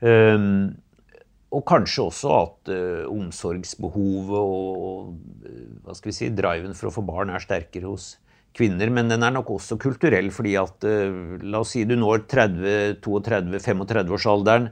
Um, 0.00 0.76
og 1.52 1.64
kanskje 1.66 2.02
også 2.06 2.28
at 2.30 2.68
omsorgsbehovet 3.10 4.38
og, 4.38 5.18
hva 5.82 5.94
skal 5.96 6.08
vi 6.08 6.12
si, 6.14 6.28
driven 6.32 6.74
for 6.78 6.86
å 6.88 6.92
få 6.94 7.02
barn 7.04 7.30
er 7.34 7.40
sterkere 7.42 7.86
hos 7.90 8.18
kvinner. 8.56 8.90
Men 8.94 9.08
den 9.10 9.22
er 9.26 9.32
nok 9.34 9.50
også 9.56 9.76
kulturell, 9.82 10.30
fordi 10.32 10.54
at 10.60 10.84
la 11.42 11.58
oss 11.64 11.72
si 11.74 11.82
du 11.88 11.96
når 11.98 12.18
30-32-35-årsalderen 12.30 14.70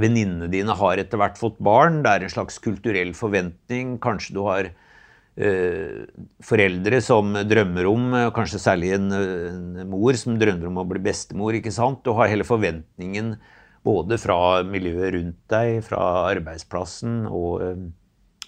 venninnene 0.00 0.48
dine 0.52 0.74
har 0.78 1.00
etter 1.00 1.20
hvert 1.20 1.38
fått 1.40 1.58
barn. 1.62 2.02
Det 2.04 2.12
er 2.12 2.26
en 2.26 2.32
slags 2.32 2.58
kulturell 2.62 3.14
forventning. 3.16 3.96
Kanskje 4.02 4.36
du 4.36 4.40
har 4.46 4.70
eh, 4.70 6.08
foreldre 6.44 7.00
som 7.04 7.36
drømmer 7.50 7.88
om, 7.90 8.08
kanskje 8.36 8.62
særlig 8.62 8.94
en, 8.96 9.12
en, 9.12 9.86
mor 9.90 10.18
som 10.20 10.38
drømmer 10.40 10.70
om 10.70 10.82
å 10.82 10.88
bli 10.88 11.04
bestemor. 11.08 11.56
ikke 11.58 11.74
sant? 11.74 12.02
Du 12.06 12.14
har 12.18 12.30
hele 12.32 12.46
forventningen 12.48 13.36
både 13.86 14.18
fra 14.20 14.64
miljøet 14.66 15.14
rundt 15.14 15.40
deg, 15.52 15.78
fra 15.86 16.02
arbeidsplassen 16.28 17.24
og, 17.30 17.62
eh, 17.64 17.88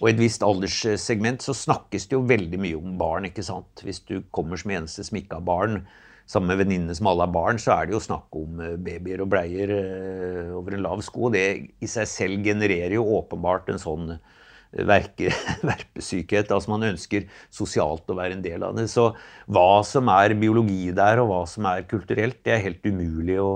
og 0.01 0.07
i 0.09 0.13
et 0.15 0.21
visst 0.21 0.41
alderssegment 0.41 1.43
så 1.45 1.53
snakkes 1.53 2.07
det 2.09 2.17
jo 2.17 2.23
veldig 2.25 2.59
mye 2.61 2.77
om 2.79 2.95
barn. 2.97 3.27
ikke 3.29 3.45
sant? 3.45 3.83
Hvis 3.85 4.01
du 4.07 4.23
kommer 4.33 4.57
som 4.57 4.73
eneste 4.73 5.05
som 5.05 5.19
ikke 5.19 5.37
har 5.37 5.45
barn, 5.45 5.83
sammen 6.31 6.53
med 6.53 6.61
venninnene 6.63 6.95
som 6.95 7.09
alle 7.11 7.25
er 7.27 7.33
barn, 7.33 7.59
så 7.59 7.73
er 7.75 7.87
det 7.87 7.95
jo 7.97 8.03
snakk 8.03 8.37
om 8.39 8.61
eh, 8.63 8.77
babyer 8.79 9.23
og 9.23 9.31
bleier 9.33 9.73
eh, 9.75 10.51
over 10.55 10.77
en 10.77 10.85
lav 10.85 11.01
sko. 11.03 11.31
Det 11.33 11.45
i 11.83 11.89
seg 11.91 12.07
selv 12.09 12.45
genererer 12.45 12.95
jo 12.95 13.07
åpenbart 13.17 13.71
en 13.73 13.81
sånn 13.81 14.13
eh, 14.15 14.85
verke, 14.87 15.33
verpesykhet. 15.71 16.53
Altså 16.55 16.71
man 16.71 16.87
ønsker 16.91 17.27
sosialt 17.53 18.07
å 18.11 18.17
være 18.19 18.37
en 18.37 18.45
del 18.45 18.63
av 18.67 18.77
det. 18.79 18.87
Så 18.91 19.09
hva 19.51 19.81
som 19.87 20.11
er 20.13 20.37
biologi 20.39 20.93
der, 20.95 21.23
og 21.23 21.33
hva 21.33 21.41
som 21.49 21.67
er 21.71 21.87
kulturelt, 21.91 22.39
det 22.47 22.55
er 22.55 22.65
helt 22.69 22.87
umulig 22.87 23.39
å, 23.43 23.51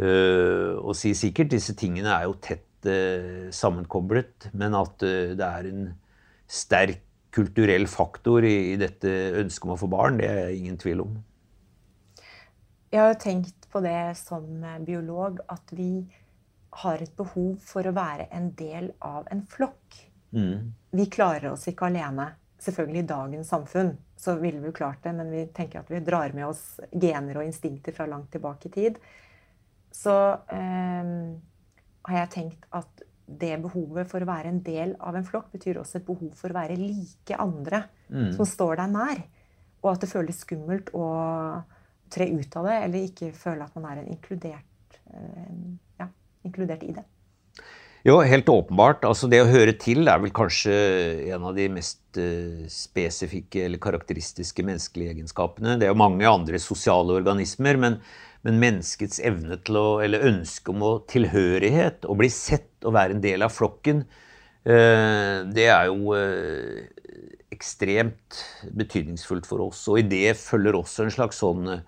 øh, 0.00 0.80
å 0.80 0.96
si 0.96 1.12
sikkert. 1.18 1.52
Disse 1.52 1.76
tingene 1.78 2.16
er 2.16 2.30
jo 2.30 2.38
tett 2.40 2.88
øh, 2.88 3.48
sammenkoblet. 3.52 4.48
Men 4.56 4.78
at 4.78 5.04
øh, 5.04 5.36
det 5.36 5.52
er 5.52 5.68
en 5.68 5.92
sterk 6.48 7.04
kulturell 7.36 7.84
faktor 7.86 8.40
i, 8.48 8.72
i 8.72 8.76
dette 8.80 9.10
ønsket 9.36 9.68
om 9.68 9.74
å 9.74 9.82
få 9.84 9.88
barn, 9.92 10.16
det 10.16 10.30
er 10.32 10.38
jeg 10.46 10.62
ingen 10.62 10.78
tvil 10.80 11.02
om. 11.04 11.18
Jeg 12.88 13.02
har 13.02 13.12
jo 13.12 13.20
tenkt 13.20 13.68
på 13.72 13.82
det 13.84 14.16
som 14.16 14.46
biolog 14.86 15.42
at 15.52 15.72
vi 15.76 16.06
har 16.82 17.02
et 17.02 17.14
behov 17.16 17.56
for 17.64 17.86
å 17.88 17.94
være 17.96 18.28
en 18.34 18.50
del 18.56 18.92
av 19.04 19.28
en 19.32 19.42
flokk. 19.48 19.96
Mm. 20.32 20.72
Vi 20.96 21.08
klarer 21.12 21.50
oss 21.52 21.66
ikke 21.68 21.88
alene. 21.88 22.30
Selvfølgelig 22.58 23.02
i 23.04 23.08
dagens 23.08 23.50
samfunn 23.52 23.92
så 24.18 24.34
ville 24.40 24.60
vi 24.62 24.70
jo 24.70 24.76
klart 24.76 25.04
det, 25.04 25.12
men 25.14 25.30
vi 25.30 25.44
tenker 25.54 25.82
at 25.82 25.92
vi 25.92 26.00
drar 26.04 26.32
med 26.34 26.48
oss 26.48 26.80
gener 26.90 27.38
og 27.38 27.46
instinkter 27.46 27.94
fra 27.94 28.08
langt 28.10 28.32
tilbake 28.34 28.70
i 28.70 28.74
tid. 28.74 28.98
Så 29.94 30.14
eh, 30.52 31.12
har 32.08 32.20
jeg 32.22 32.32
tenkt 32.34 32.66
at 32.74 33.04
det 33.28 33.58
behovet 33.60 34.08
for 34.08 34.24
å 34.24 34.28
være 34.28 34.50
en 34.50 34.62
del 34.64 34.94
av 35.04 35.16
en 35.18 35.26
flokk 35.26 35.50
betyr 35.52 35.80
også 35.82 36.00
et 36.00 36.06
behov 36.06 36.30
for 36.36 36.50
å 36.50 36.56
være 36.56 36.78
like 36.80 37.36
andre 37.36 37.82
mm. 38.08 38.30
som 38.36 38.48
står 38.48 38.80
deg 38.80 38.94
nær. 38.94 39.24
Og 39.84 39.90
at 39.92 40.02
det 40.02 40.10
føles 40.10 40.40
skummelt 40.42 40.90
og 40.96 41.76
tre 42.12 42.28
ut 42.32 42.56
av 42.60 42.68
det, 42.68 42.80
eller 42.86 43.06
ikke 43.08 43.30
føle 43.36 43.66
at 43.66 43.78
man 43.78 43.90
er 43.92 44.02
en 44.02 44.10
inkludert, 44.14 44.98
eh, 45.12 45.54
ja, 46.00 46.08
inkludert 46.48 46.84
i 46.86 46.94
det. 46.96 47.06
Jo, 48.06 48.20
helt 48.22 48.48
åpenbart. 48.48 49.02
Altså, 49.04 49.28
det 49.28 49.40
å 49.42 49.50
høre 49.50 49.74
til 49.76 50.08
er 50.08 50.20
vel 50.22 50.32
kanskje 50.34 50.74
en 51.34 51.48
av 51.50 51.56
de 51.56 51.66
mest 51.72 52.20
uh, 52.20 52.62
spesifikke 52.70 53.64
eller 53.66 53.82
karakteristiske 53.82 54.64
menneskelige 54.64 55.16
egenskapene. 55.16 55.74
Det 55.76 55.88
er 55.88 55.92
jo 55.92 55.98
mange 55.98 56.30
andre 56.30 56.60
sosiale 56.62 57.16
organismer, 57.18 57.80
men, 57.80 57.98
men, 58.46 58.60
menneskets 58.62 59.18
evne 59.26 59.58
til 59.66 59.80
å, 59.80 59.86
eller 60.04 60.24
ønske 60.30 60.72
om 60.72 60.86
å 60.86 60.94
tilhørighet, 61.10 62.06
å 62.06 62.16
bli 62.18 62.30
sett 62.32 62.86
og 62.86 62.94
være 62.96 63.18
en 63.18 63.24
del 63.24 63.44
av 63.44 63.52
flokken, 63.52 64.06
det 64.64 65.66
er 65.70 65.84
jo 65.88 66.12
uh, 66.12 66.82
ekstremt 67.54 68.44
betydningsfullt 68.76 69.46
for 69.48 69.60
oss. 69.68 69.88
Og 69.88 69.98
i 70.00 70.08
det 70.08 70.36
følger 70.40 70.74
også 70.76 71.02
en 71.04 71.10
slags 71.14 71.36
sånn 71.40 71.68
uh, 71.72 71.80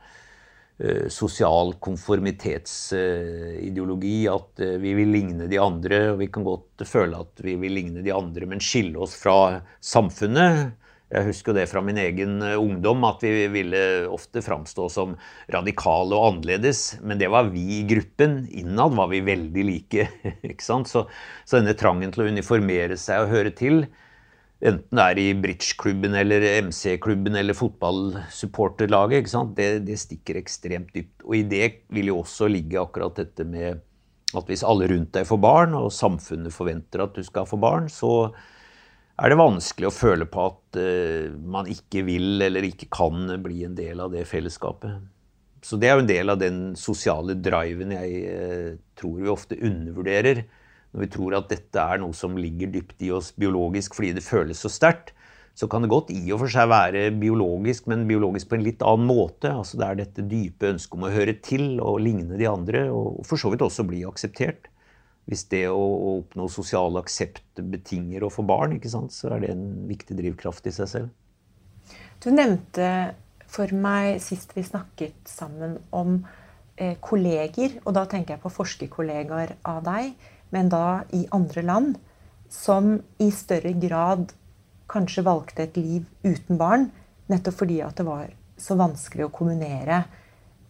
sosial 1.13 1.75
konformitetsideologi. 1.83 4.29
At 4.33 4.61
vi 4.81 4.95
vil 4.97 5.11
ligne 5.17 5.47
de 5.51 5.59
andre, 5.61 6.11
og 6.15 6.19
vi 6.23 6.29
kan 6.33 6.45
godt 6.47 6.83
føle 6.89 7.17
at 7.21 7.41
vi 7.45 7.55
vil 7.61 7.73
ligne 7.81 8.03
de 8.07 8.13
andre, 8.17 8.47
men 8.49 8.61
skille 8.65 8.99
oss 9.03 9.15
fra 9.21 9.61
samfunnet. 9.85 10.73
Jeg 11.11 11.27
husker 11.27 11.57
det 11.57 11.65
fra 11.67 11.81
min 11.83 11.99
egen 11.99 12.37
ungdom, 12.39 13.03
at 13.09 13.25
vi 13.27 13.49
ville 13.51 13.81
ofte 14.07 14.43
framstå 14.47 14.85
som 14.95 15.17
radikale 15.51 16.15
og 16.15 16.27
annerledes. 16.29 17.01
Men 17.03 17.19
det 17.19 17.33
var 17.35 17.49
vi 17.51 17.65
i 17.81 17.87
gruppen. 17.91 18.45
Innad 18.55 18.95
var 18.95 19.11
vi 19.11 19.19
veldig 19.27 19.65
like. 19.67 20.07
ikke 20.53 20.63
sant? 20.63 20.91
Så, 20.91 21.09
så 21.43 21.59
denne 21.59 21.75
trangen 21.79 22.15
til 22.15 22.23
å 22.23 22.29
uniformere 22.31 22.99
seg 23.01 23.25
og 23.25 23.35
høre 23.35 23.51
til, 23.59 23.83
enten 24.61 25.01
det 25.01 25.09
er 25.09 25.19
i 25.19 25.27
bridgeklubben 25.41 26.15
eller 26.21 26.47
MC-klubben 26.69 27.39
eller 27.41 27.59
fotballsupporterlaget, 27.59 29.25
ikke 29.25 29.45
det, 29.57 29.69
det, 29.89 29.99
stikker 29.99 30.39
ekstremt 30.39 30.95
dypt. 30.95 31.25
Og 31.27 31.41
i 31.41 31.43
det 31.49 31.67
vil 31.91 32.13
jo 32.13 32.21
også 32.21 32.47
ligge 32.53 32.79
akkurat 32.79 33.19
dette 33.19 33.49
med 33.49 33.83
at 34.37 34.47
hvis 34.47 34.63
alle 34.63 34.87
rundt 34.93 35.11
deg 35.17 35.27
får 35.27 35.43
barn, 35.43 35.75
og 35.75 35.91
samfunnet 35.91 36.55
forventer 36.55 37.03
at 37.03 37.19
du 37.19 37.25
skal 37.27 37.51
få 37.51 37.59
barn, 37.59 37.91
så 37.91 38.31
er 39.21 39.33
det 39.33 39.41
vanskelig 39.41 39.89
å 39.91 39.95
føle 39.95 40.27
på 40.29 40.47
at 40.49 40.81
uh, 40.81 41.33
man 41.45 41.69
ikke 41.71 42.05
vil 42.07 42.41
eller 42.47 42.67
ikke 42.67 42.89
kan 42.93 43.29
bli 43.45 43.65
en 43.67 43.77
del 43.79 44.01
av 44.01 44.15
det 44.15 44.27
fellesskapet. 44.29 45.01
Så 45.61 45.77
det 45.77 45.91
er 45.91 45.99
jo 45.99 46.05
en 46.07 46.09
del 46.09 46.33
av 46.33 46.41
den 46.41 46.61
sosiale 46.81 47.37
driven 47.37 47.93
jeg 47.93 48.25
uh, 48.33 48.73
tror 48.97 49.21
vi 49.21 49.33
ofte 49.33 49.61
undervurderer 49.61 50.45
når 50.91 51.05
vi 51.05 51.11
tror 51.15 51.37
at 51.39 51.51
dette 51.53 51.83
er 51.83 52.01
noe 52.03 52.17
som 52.17 52.39
ligger 52.39 52.71
dypt 52.73 53.03
i 53.07 53.13
oss 53.15 53.31
biologisk 53.39 53.95
fordi 53.97 54.15
det 54.17 54.27
føles 54.27 54.63
så 54.65 54.71
sterkt, 54.73 55.13
så 55.55 55.69
kan 55.71 55.85
det 55.85 55.91
godt 55.93 56.11
i 56.15 56.23
og 56.33 56.41
for 56.43 56.53
seg 56.53 56.71
være 56.71 57.11
biologisk, 57.21 57.87
men 57.91 58.07
biologisk 58.09 58.51
på 58.51 58.57
en 58.57 58.65
litt 58.65 58.83
annen 58.87 59.07
måte. 59.07 59.51
Altså 59.53 59.79
Det 59.79 59.87
er 59.87 59.99
dette 59.99 60.27
dype 60.31 60.71
ønsket 60.73 60.97
om 60.97 61.07
å 61.07 61.13
høre 61.13 61.37
til 61.45 61.67
og 61.83 62.01
ligne 62.03 62.39
de 62.41 62.49
andre, 62.49 62.87
og 62.95 63.21
for 63.29 63.41
så 63.41 63.53
vidt 63.53 63.65
også 63.67 63.85
bli 63.87 64.03
akseptert. 64.09 64.70
Hvis 65.31 65.47
det 65.53 65.63
å, 65.71 65.79
oppnå 66.19 66.49
sosial 66.51 66.99
aksept 66.99 67.63
betinger 67.63 68.27
å 68.27 68.33
få 68.35 68.43
barn, 68.47 68.75
sant, 68.91 69.15
så 69.15 69.31
er 69.37 69.45
det 69.45 69.53
en 69.55 69.65
viktig 69.87 70.17
drivkraft 70.19 70.67
i 70.67 70.75
seg 70.75 70.91
selv. 70.91 71.97
Du 72.21 72.33
nevnte 72.35 73.15
for 73.51 73.71
meg 73.75 74.19
sist 74.23 74.53
vi 74.57 74.67
snakket 74.67 75.31
sammen 75.31 75.79
om 75.95 76.19
eh, 76.77 76.97
kolleger, 77.03 77.79
og 77.85 77.95
da 77.95 78.05
tenker 78.11 78.37
jeg 78.37 78.43
på 78.43 78.53
forskerkollegaer 78.59 79.57
av 79.71 79.81
deg 79.87 80.13
men 80.51 80.71
da 80.71 81.03
i 81.15 81.25
andre 81.31 81.63
land, 81.63 81.99
som 82.51 82.97
i 83.23 83.31
større 83.35 83.73
grad 83.79 84.33
kanskje 84.91 85.25
valgte 85.27 85.65
et 85.65 85.77
liv 85.79 86.07
uten 86.27 86.59
barn, 86.59 86.89
nettopp 87.31 87.61
fordi 87.63 87.79
at 87.87 88.01
det 88.01 88.07
var 88.09 88.33
så 88.61 88.77
vanskelig 88.79 89.29
å 89.29 89.35
kombinere 89.35 90.03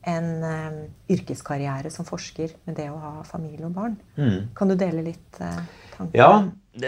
en 0.09 0.29
um, 0.41 0.79
yrkeskarriere 1.13 1.91
som 1.93 2.07
forsker 2.09 2.55
med 2.65 2.79
det 2.79 2.89
å 2.89 2.99
ha 3.01 3.13
familie 3.29 3.67
og 3.69 3.75
barn. 3.77 3.97
Mm. 4.17 4.51
Kan 4.57 4.73
du 4.73 4.77
dele 4.81 5.05
litt 5.11 5.41
uh, 5.43 5.61
tanker? 5.97 6.17
Ja, 6.17 6.31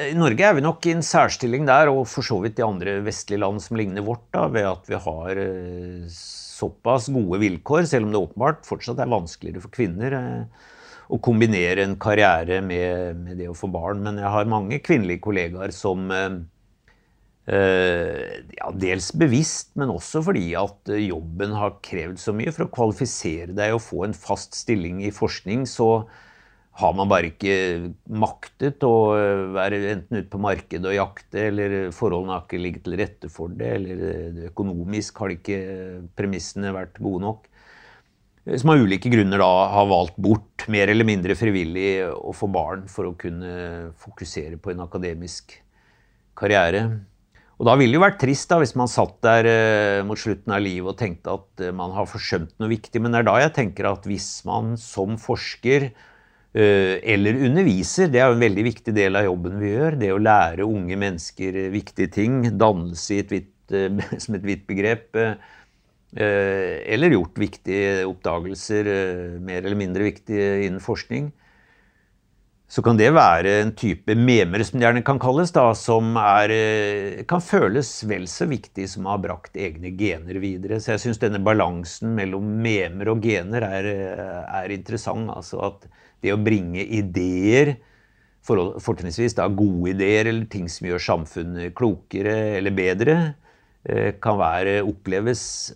I 0.08 0.16
Norge 0.16 0.46
er 0.48 0.56
vi 0.56 0.64
nok 0.64 0.86
i 0.88 0.94
en 0.96 1.04
særstilling 1.04 1.68
der, 1.68 1.92
og 1.92 2.06
for 2.08 2.24
så 2.24 2.38
vidt 2.44 2.62
i 2.62 2.66
andre 2.66 3.00
vestlige 3.04 3.42
land 3.42 3.60
som 3.64 3.76
ligner 3.80 4.06
vårt, 4.06 4.24
da, 4.32 4.46
ved 4.52 4.68
at 4.70 4.88
vi 4.88 5.00
har 5.06 5.42
uh, 5.42 6.06
såpass 6.16 7.10
gode 7.12 7.42
vilkår, 7.42 7.84
selv 7.90 8.08
om 8.08 8.14
det 8.14 8.22
åpenbart 8.22 8.64
fortsatt 8.68 9.02
er 9.02 9.12
vanskeligere 9.12 9.64
for 9.64 9.74
kvinner. 9.74 10.16
Uh, 10.16 10.70
å 11.12 11.18
kombinere 11.20 11.82
en 11.84 11.98
karriere 12.00 12.62
med, 12.64 13.18
med, 13.20 13.36
det 13.36 13.50
å 13.50 13.56
få 13.56 13.68
barn. 13.68 14.00
Men 14.00 14.16
jeg 14.22 14.32
har 14.32 14.48
mange 14.48 14.78
kvinnelige 14.80 15.20
kollegaer 15.26 15.74
som 15.76 16.06
ja, 17.46 18.68
Dels 18.78 19.08
bevisst, 19.18 19.72
men 19.74 19.90
også 19.90 20.22
fordi 20.22 20.52
at 20.58 20.92
jobben 21.02 21.56
har 21.58 21.80
krevd 21.82 22.20
så 22.22 22.34
mye. 22.36 22.52
For 22.54 22.68
å 22.68 22.74
kvalifisere 22.74 23.50
deg 23.56 23.74
og 23.74 23.82
få 23.82 24.04
en 24.06 24.14
fast 24.14 24.54
stilling 24.58 25.02
i 25.02 25.10
forskning, 25.14 25.66
så 25.66 26.04
har 26.80 26.94
man 26.96 27.10
bare 27.10 27.28
ikke 27.28 27.54
maktet 28.08 28.84
å 28.86 29.12
være 29.52 29.80
enten 29.90 30.22
ute 30.22 30.30
på 30.32 30.40
markedet 30.40 30.88
og 30.88 30.96
jakte, 30.96 31.48
eller 31.50 31.74
forholdene 31.92 32.36
har 32.36 32.46
ikke 32.46 32.62
ligget 32.62 32.86
til 32.86 32.96
rette 33.00 33.32
for 33.32 33.52
det, 33.52 33.72
eller 33.76 34.46
økonomisk 34.48 35.20
har 35.20 35.34
ikke 35.34 35.58
premissene 36.16 36.72
vært 36.72 37.02
gode 37.02 37.26
nok. 37.26 37.48
som 38.56 38.70
av 38.72 38.80
ulike 38.80 39.12
grunner 39.12 39.38
da 39.38 39.50
har 39.74 39.90
valgt 39.90 40.16
bort, 40.16 40.64
mer 40.72 40.88
eller 40.88 41.04
mindre 41.04 41.36
frivillig, 41.36 42.06
å 42.08 42.32
få 42.32 42.48
barn 42.48 42.88
for 42.88 43.10
å 43.10 43.16
kunne 43.20 43.92
fokusere 44.00 44.56
på 44.56 44.72
en 44.72 44.80
akademisk 44.86 45.58
karriere. 46.34 46.86
Og 47.62 47.68
da 47.68 47.76
ville 47.78 47.94
det 47.94 48.00
jo 48.00 48.02
vært 48.02 48.16
trist 48.18 48.50
da, 48.50 48.56
hvis 48.58 48.72
man 48.74 48.88
satt 48.90 49.20
der 49.22 49.46
eh, 49.46 50.00
mot 50.02 50.18
slutten 50.18 50.50
av 50.50 50.64
livet 50.64 50.90
og 50.90 50.98
tenkte 50.98 51.30
at 51.30 51.62
eh, 51.62 51.70
man 51.78 51.92
har 51.94 52.08
forsømt 52.10 52.56
noe 52.58 52.72
viktig. 52.72 52.98
Men 52.98 53.14
det 53.14 53.20
er 53.20 53.28
da 53.28 53.34
jeg 53.38 53.52
tenker 53.54 53.86
at 53.86 54.08
hvis 54.10 54.26
man 54.48 54.72
som 54.82 55.14
forsker 55.22 55.86
eh, 55.86 56.96
eller 57.14 57.38
underviser, 57.46 58.10
det 58.10 58.18
er 58.18 58.32
jo 58.32 58.34
en 58.34 58.42
veldig 58.42 58.64
viktig 58.66 58.96
del 58.96 59.20
av 59.20 59.28
jobben 59.28 59.62
vi 59.62 59.70
gjør, 59.76 59.98
det 60.00 60.10
å 60.10 60.18
lære 60.18 60.66
unge 60.66 60.98
mennesker 61.04 61.60
eh, 61.62 61.70
viktige 61.70 62.10
ting, 62.18 62.40
dannelse 62.58 63.20
et 63.22 63.36
eh, 63.38 64.02
som 64.24 64.40
et 64.40 64.48
vidt 64.50 64.66
begrep, 64.66 65.22
eh, 65.22 65.38
eller 66.18 67.14
gjort 67.14 67.38
viktige 67.40 68.02
oppdagelser, 68.10 68.90
mer 69.38 69.62
eller 69.62 69.78
mindre 69.78 70.10
viktige 70.10 70.66
innen 70.66 70.82
forskning, 70.82 71.30
så 72.72 72.80
kan 72.80 72.96
det 72.96 73.10
være 73.12 73.50
en 73.60 73.70
type 73.76 74.14
memer, 74.16 74.62
som 74.64 74.78
det 74.78 74.86
gjerne 74.86 75.02
kan 75.04 75.18
kalles, 75.20 75.50
da, 75.52 75.66
som 75.76 76.14
er, 76.16 76.52
eh, 76.56 77.24
kan 77.28 77.42
føles 77.44 77.90
vel 78.08 78.24
så 78.24 78.46
viktig 78.48 78.86
som 78.88 79.04
å 79.04 79.12
ha 79.12 79.18
brakt 79.20 79.58
egne 79.60 79.90
gener 79.92 80.38
videre. 80.40 80.78
Så 80.80 80.94
jeg 80.94 81.02
syns 81.02 81.20
denne 81.20 81.42
balansen 81.44 82.14
mellom 82.16 82.46
memer 82.64 83.10
og 83.12 83.20
gener 83.20 83.66
er, 83.66 83.84
eh, 83.84 84.62
er 84.62 84.72
interessant. 84.72 85.28
Altså 85.28 85.60
at 85.66 85.84
det 86.22 86.32
å 86.32 86.42
bringe 86.42 86.80
ideer, 86.80 87.76
fortrinnsvis 88.42 89.36
gode 89.54 89.90
ideer 89.90 90.26
eller 90.26 90.46
ting 90.46 90.66
som 90.66 90.88
gjør 90.88 90.98
samfunnet 90.98 91.74
klokere 91.74 92.56
eller 92.56 92.70
bedre, 92.70 93.34
eh, 93.84 94.12
kan 94.12 94.38
være, 94.38 94.80
oppleves 94.80 95.74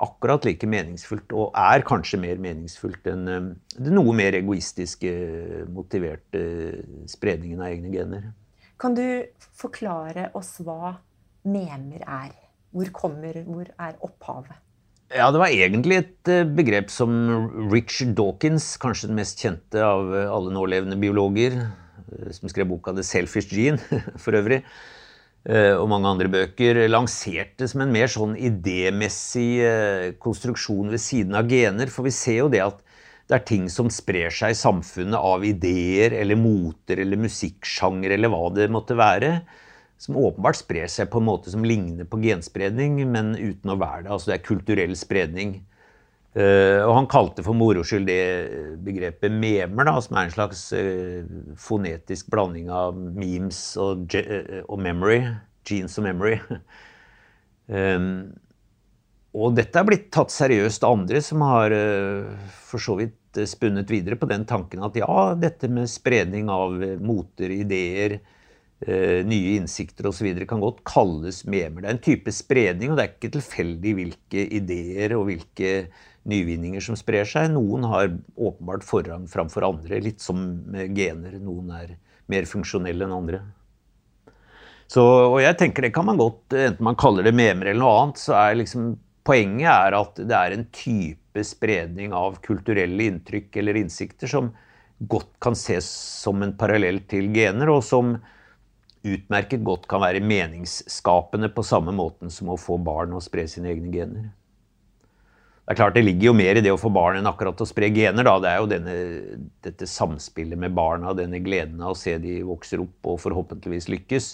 akkurat 0.00 0.46
like 0.46 0.66
meningsfullt, 0.70 1.32
og 1.36 1.56
er 1.58 1.84
kanskje 1.86 2.20
mer 2.22 2.38
meningsfullt 2.40 3.08
enn 3.10 3.24
det 3.26 3.88
den 3.88 3.96
noe 3.98 4.14
mer 4.16 4.36
egoistiske, 4.38 5.10
motiverte 5.74 6.42
spredningen 7.10 7.60
av 7.62 7.72
egne 7.72 7.92
gener. 7.92 8.30
Kan 8.78 8.94
du 8.94 9.04
forklare 9.58 10.28
oss 10.38 10.56
hva 10.64 10.94
memer 11.48 12.04
er? 12.04 12.32
Hvor 12.74 12.90
kommer, 12.94 13.40
hvor 13.48 13.68
er 13.68 13.98
opphavet? 14.04 14.56
Ja, 15.08 15.30
Det 15.32 15.40
var 15.40 15.48
egentlig 15.48 15.96
et 16.02 16.28
eh, 16.28 16.44
begrep 16.44 16.90
som 16.92 17.10
Richard 17.72 18.12
Dawkins, 18.18 18.76
kanskje 18.76 19.08
den 19.08 19.16
mest 19.16 19.40
kjente 19.40 19.80
av 19.80 20.12
alle 20.12 20.52
nålevende 20.52 20.98
biologer, 21.00 21.56
eh, 21.64 22.28
som 22.36 22.52
skrev 22.52 22.68
boka 22.68 22.92
The 22.92 23.02
Selfish 23.02 23.54
Gene, 23.56 23.80
for 24.22 24.36
øvrig, 24.36 24.60
Eh, 24.62 24.97
og 25.78 25.86
mange 25.88 26.10
andre 26.10 26.28
bøker, 26.32 26.82
lanserte 26.90 27.68
som 27.70 27.84
en 27.84 27.92
mer 27.94 28.10
sånn 28.10 28.34
idémessig 28.36 29.62
eh, 29.64 30.08
konstruksjon 30.20 30.90
ved 30.92 31.00
siden 31.00 31.38
av 31.38 31.48
gener. 31.48 31.92
For 31.92 32.04
vi 32.04 32.12
ser 32.12 32.42
jo 32.42 32.50
det 32.52 32.64
at 32.64 32.82
det 33.28 33.36
er 33.36 33.44
ting 33.44 33.68
som 33.68 33.90
sprer 33.92 34.32
seg 34.32 34.54
i 34.54 34.58
samfunnet 34.58 35.20
av 35.20 35.44
ideer 35.44 36.14
eller 36.16 36.38
moter 36.40 37.02
eller 37.02 37.20
musikksjanger 37.20 38.14
eller 38.16 38.32
hva 38.32 38.46
det 38.56 38.70
måtte 38.72 38.96
være, 38.96 39.34
som 40.00 40.16
åpenbart 40.16 40.56
sprer 40.62 40.88
seg 40.88 41.10
på 41.12 41.20
en 41.20 41.26
måte 41.28 41.52
som 41.52 41.66
ligner 41.66 42.08
på 42.08 42.22
genspredning, 42.22 43.02
men 43.10 43.34
uten 43.36 43.74
å 43.74 43.76
være 43.76 44.06
det. 44.06 44.14
Altså 44.14 44.32
det 44.32 44.38
er 44.38 44.46
kulturell 44.48 44.96
spredning. 44.96 45.58
Uh, 46.38 46.84
og 46.84 46.92
han 46.94 47.06
kalte 47.10 47.42
for 47.42 47.56
moro 47.56 47.80
skyld 47.82 48.04
det 48.06 48.22
begrepet 48.86 49.32
memer, 49.32 49.88
da, 49.88 49.96
som 50.04 50.14
er 50.14 50.28
en 50.28 50.34
slags 50.36 50.60
uh, 50.76 51.24
fonetisk 51.58 52.28
blanding 52.30 52.68
av 52.70 52.94
memes 52.94 53.58
og, 53.82 54.14
uh, 54.14 54.60
og 54.68 54.78
memory. 54.84 55.22
Genes 55.66 55.98
og 55.98 56.06
memory. 56.06 56.36
um, 57.74 58.28
og 59.38 59.56
dette 59.58 59.80
er 59.80 59.88
blitt 59.88 60.06
tatt 60.14 60.30
seriøst 60.32 60.86
av 60.86 60.94
andre 61.00 61.20
som 61.22 61.42
har 61.44 61.74
for 62.64 62.80
så 62.82 62.94
vidt 62.96 63.38
spunnet 63.46 63.90
videre 63.92 64.16
på 64.18 64.26
den 64.30 64.46
tanken 64.48 64.80
at 64.86 64.96
ja, 64.98 65.34
dette 65.38 65.68
med 65.70 65.90
spredning 65.92 66.48
av 66.50 66.72
moter, 67.04 67.52
ideer, 67.52 68.16
nye 69.28 69.52
innsikter 69.58 70.08
osv. 70.08 70.30
kan 70.48 70.64
godt 70.64 70.80
kalles 70.88 71.42
memer. 71.44 71.84
Det 71.84 71.90
er 71.90 71.98
en 71.98 72.02
type 72.08 72.34
spredning, 72.34 72.90
og 72.90 72.98
det 72.98 73.04
er 73.04 73.12
ikke 73.12 73.34
tilfeldig 73.36 73.94
hvilke 74.00 74.46
ideer 74.58 75.14
og 75.18 75.28
hvilke 75.28 75.74
nyvinninger 76.30 76.82
som 76.84 76.98
sprer 76.98 77.28
seg. 77.28 77.50
Noen 77.54 77.86
har 77.88 78.10
åpenbart 78.36 78.86
forrang 78.86 79.26
framfor 79.30 79.66
andre, 79.68 80.00
litt 80.04 80.22
som 80.24 80.44
gener. 80.96 81.38
Noen 81.40 81.72
er 81.76 81.96
mer 82.28 82.48
funksjonelle 82.48 83.06
enn 83.06 83.16
andre. 83.16 83.42
Så, 84.88 85.02
og 85.04 85.40
jeg 85.42 85.56
tenker 85.60 85.84
det 85.84 85.92
kan 85.92 86.06
man 86.08 86.20
godt, 86.20 86.46
enten 86.56 86.84
man 86.84 86.96
kaller 86.96 87.26
det 87.26 87.34
memer 87.36 87.68
eller 87.68 87.82
noe 87.82 87.98
annet, 88.02 88.20
så 88.22 88.36
er 88.40 88.56
liksom 88.56 88.94
poenget 89.28 89.68
er 89.68 89.96
at 89.98 90.16
det 90.16 90.36
er 90.36 90.54
en 90.54 90.64
type 90.72 91.44
spredning 91.44 92.14
av 92.16 92.38
kulturelle 92.44 93.10
inntrykk 93.10 93.58
eller 93.60 93.76
innsikter 93.82 94.30
som 94.30 94.48
godt 94.98 95.34
kan 95.44 95.56
ses 95.58 95.86
som 96.24 96.40
en 96.42 96.56
parallell 96.58 97.02
til 97.10 97.28
gener, 97.34 97.68
og 97.70 97.84
som 97.84 98.16
utmerket 99.06 99.62
godt 99.64 99.84
kan 99.90 100.02
være 100.02 100.24
meningsskapende 100.24 101.52
på 101.54 101.62
samme 101.66 101.92
måten 101.94 102.32
som 102.32 102.50
å 102.50 102.58
få 102.58 102.80
barn 102.82 103.12
og 103.14 103.22
spre 103.24 103.44
sine 103.50 103.70
egne 103.74 103.92
gener. 103.92 104.30
Det 105.68 105.74
er 105.74 105.82
klart 105.82 105.96
det 105.98 106.04
ligger 106.06 106.30
jo 106.30 106.32
mer 106.32 106.56
i 106.56 106.62
det 106.64 106.70
å 106.72 106.78
få 106.80 106.88
barn 106.88 107.18
enn 107.18 107.26
akkurat 107.28 107.60
å 107.60 107.66
spre 107.68 107.90
gener. 107.92 108.24
Da. 108.24 108.38
Det 108.40 108.48
er 108.48 108.62
jo 108.62 108.68
denne, 108.70 108.92
dette 109.66 109.84
samspillet 109.84 110.56
med 110.56 110.72
barna, 110.72 111.12
denne 111.12 111.42
gleden 111.44 111.82
av 111.84 111.92
å 111.92 111.98
se 111.98 112.14
de 112.22 112.38
vokser 112.48 112.80
opp 112.80 113.10
og 113.12 113.18
forhåpentligvis 113.20 113.90
lykkes. 113.92 114.30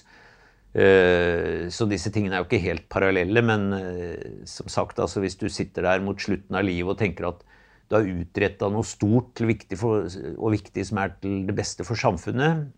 Eh, 0.79 1.67
så 1.75 1.89
disse 1.91 2.15
tingene 2.15 2.39
er 2.39 2.45
jo 2.45 2.47
ikke 2.47 2.63
helt 2.63 2.87
parallelle, 2.87 3.43
men 3.51 3.67
eh, 3.75 4.31
som 4.47 4.71
sagt, 4.71 5.03
altså, 5.03 5.25
hvis 5.27 5.35
du 5.41 5.49
sitter 5.51 5.89
der 5.89 6.07
mot 6.07 6.23
slutten 6.23 6.55
av 6.55 6.69
livet 6.71 6.95
og 6.95 7.03
tenker 7.03 7.27
at 7.33 7.43
du 7.91 7.99
har 7.99 8.15
utretta 8.15 8.71
noe 8.71 8.87
stort 8.87 9.43
viktig 9.43 9.79
for, 9.83 10.07
og 10.39 10.55
viktig 10.55 10.87
som 10.87 11.03
er 11.03 11.17
til 11.19 11.43
det 11.51 11.59
beste 11.59 11.83
for 11.87 11.99
samfunnet, 11.99 12.69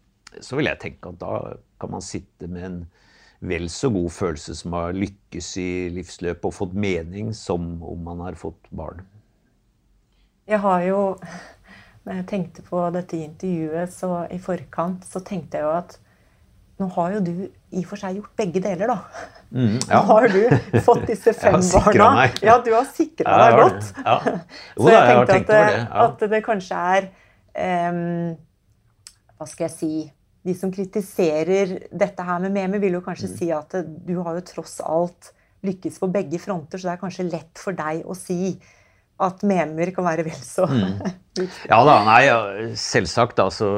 så 0.41 0.57
vil 0.57 0.73
jeg 0.73 0.81
tenke 0.81 1.13
at 1.13 1.21
da 1.21 1.37
kan 1.77 1.93
man 1.93 2.05
sitte 2.05 2.49
med 2.49 2.71
en 2.71 2.81
vel 3.41 3.69
så 3.73 3.91
god 3.93 4.11
følelse 4.15 4.57
som 4.57 4.77
har 4.77 4.97
lykkes 4.97 5.51
i 5.61 5.69
livsløpet 5.93 6.49
og 6.49 6.55
fått 6.57 6.75
mening, 6.77 7.35
som 7.37 7.77
om 7.85 8.09
man 8.09 8.23
har 8.25 8.39
fått 8.41 8.71
barn. 8.71 9.05
Jeg 10.47 10.63
har 10.63 10.83
jo 10.87 11.03
Når 12.07 12.21
jeg 12.21 12.27
tenkte 12.31 12.63
på 12.63 12.81
dette 12.95 13.19
intervjuet 13.19 13.91
så 13.91 14.11
i 14.31 14.37
forkant, 14.39 15.03
så 15.11 15.19
tenkte 15.27 15.59
jeg 15.59 15.67
jo 15.67 15.73
at 15.75 15.97
nå 16.77 16.87
har 16.93 17.17
jo 17.17 17.21
du 17.25 17.33
i 17.41 17.81
og 17.81 17.87
for 17.89 17.99
seg 17.99 18.19
gjort 18.19 18.37
begge 18.39 18.61
deler, 18.63 18.91
da. 18.93 18.97
Mm, 19.49 19.79
ja. 19.81 19.97
Nå 19.97 20.03
har 20.11 20.27
du 20.29 20.81
fått 20.85 21.07
disse 21.09 21.33
fem 21.41 21.57
barna. 21.73 22.09
Meg. 22.21 22.37
Ja, 22.45 22.59
du 22.63 22.69
har 22.77 22.85
sikra 22.91 23.27
ja, 23.27 23.39
deg 23.43 23.63
godt. 23.63 23.89
Ja. 24.05 24.17
Jo, 24.77 24.85
så 24.85 24.93
jeg 24.93 25.27
tenkte 25.31 25.57
jeg 25.59 25.73
at, 25.73 25.89
det, 25.89 26.03
at, 26.05 26.27
det, 26.35 26.43
kanskje 26.45 26.83
er 26.93 27.09
um, 27.91 28.37
Hva 29.35 29.49
skal 29.49 29.67
jeg 29.67 29.75
si 29.75 29.93
de 30.47 30.55
som 30.57 30.73
kritiserer 30.73 31.77
dette 31.91 32.27
her 32.27 32.43
med 32.45 32.55
Memi, 32.55 32.81
vil 32.83 32.99
jo 32.99 33.05
kanskje 33.05 33.33
mm. 33.33 33.37
si 33.41 33.51
at 33.55 33.77
du 33.85 34.17
har 34.23 34.39
jo 34.39 34.47
tross 34.47 34.79
alt 34.85 35.33
lykkes 35.67 36.01
på 36.03 36.11
begge 36.13 36.41
fronter, 36.43 36.79
så 36.79 36.91
det 36.91 36.97
er 36.97 37.03
kanskje 37.03 37.31
lett 37.31 37.61
for 37.61 37.77
deg 37.77 38.05
å 38.07 38.17
si 38.17 38.57
at 39.17 39.41
memer 39.49 39.89
kan 39.97 40.05
være 40.05 40.27
vel 40.27 40.41
så 40.45 40.67
mm. 40.69 40.99
Ja 41.71 41.79
da, 41.85 41.95
nei, 42.05 42.75
selvsagt. 42.81 43.41
Altså, 43.41 43.69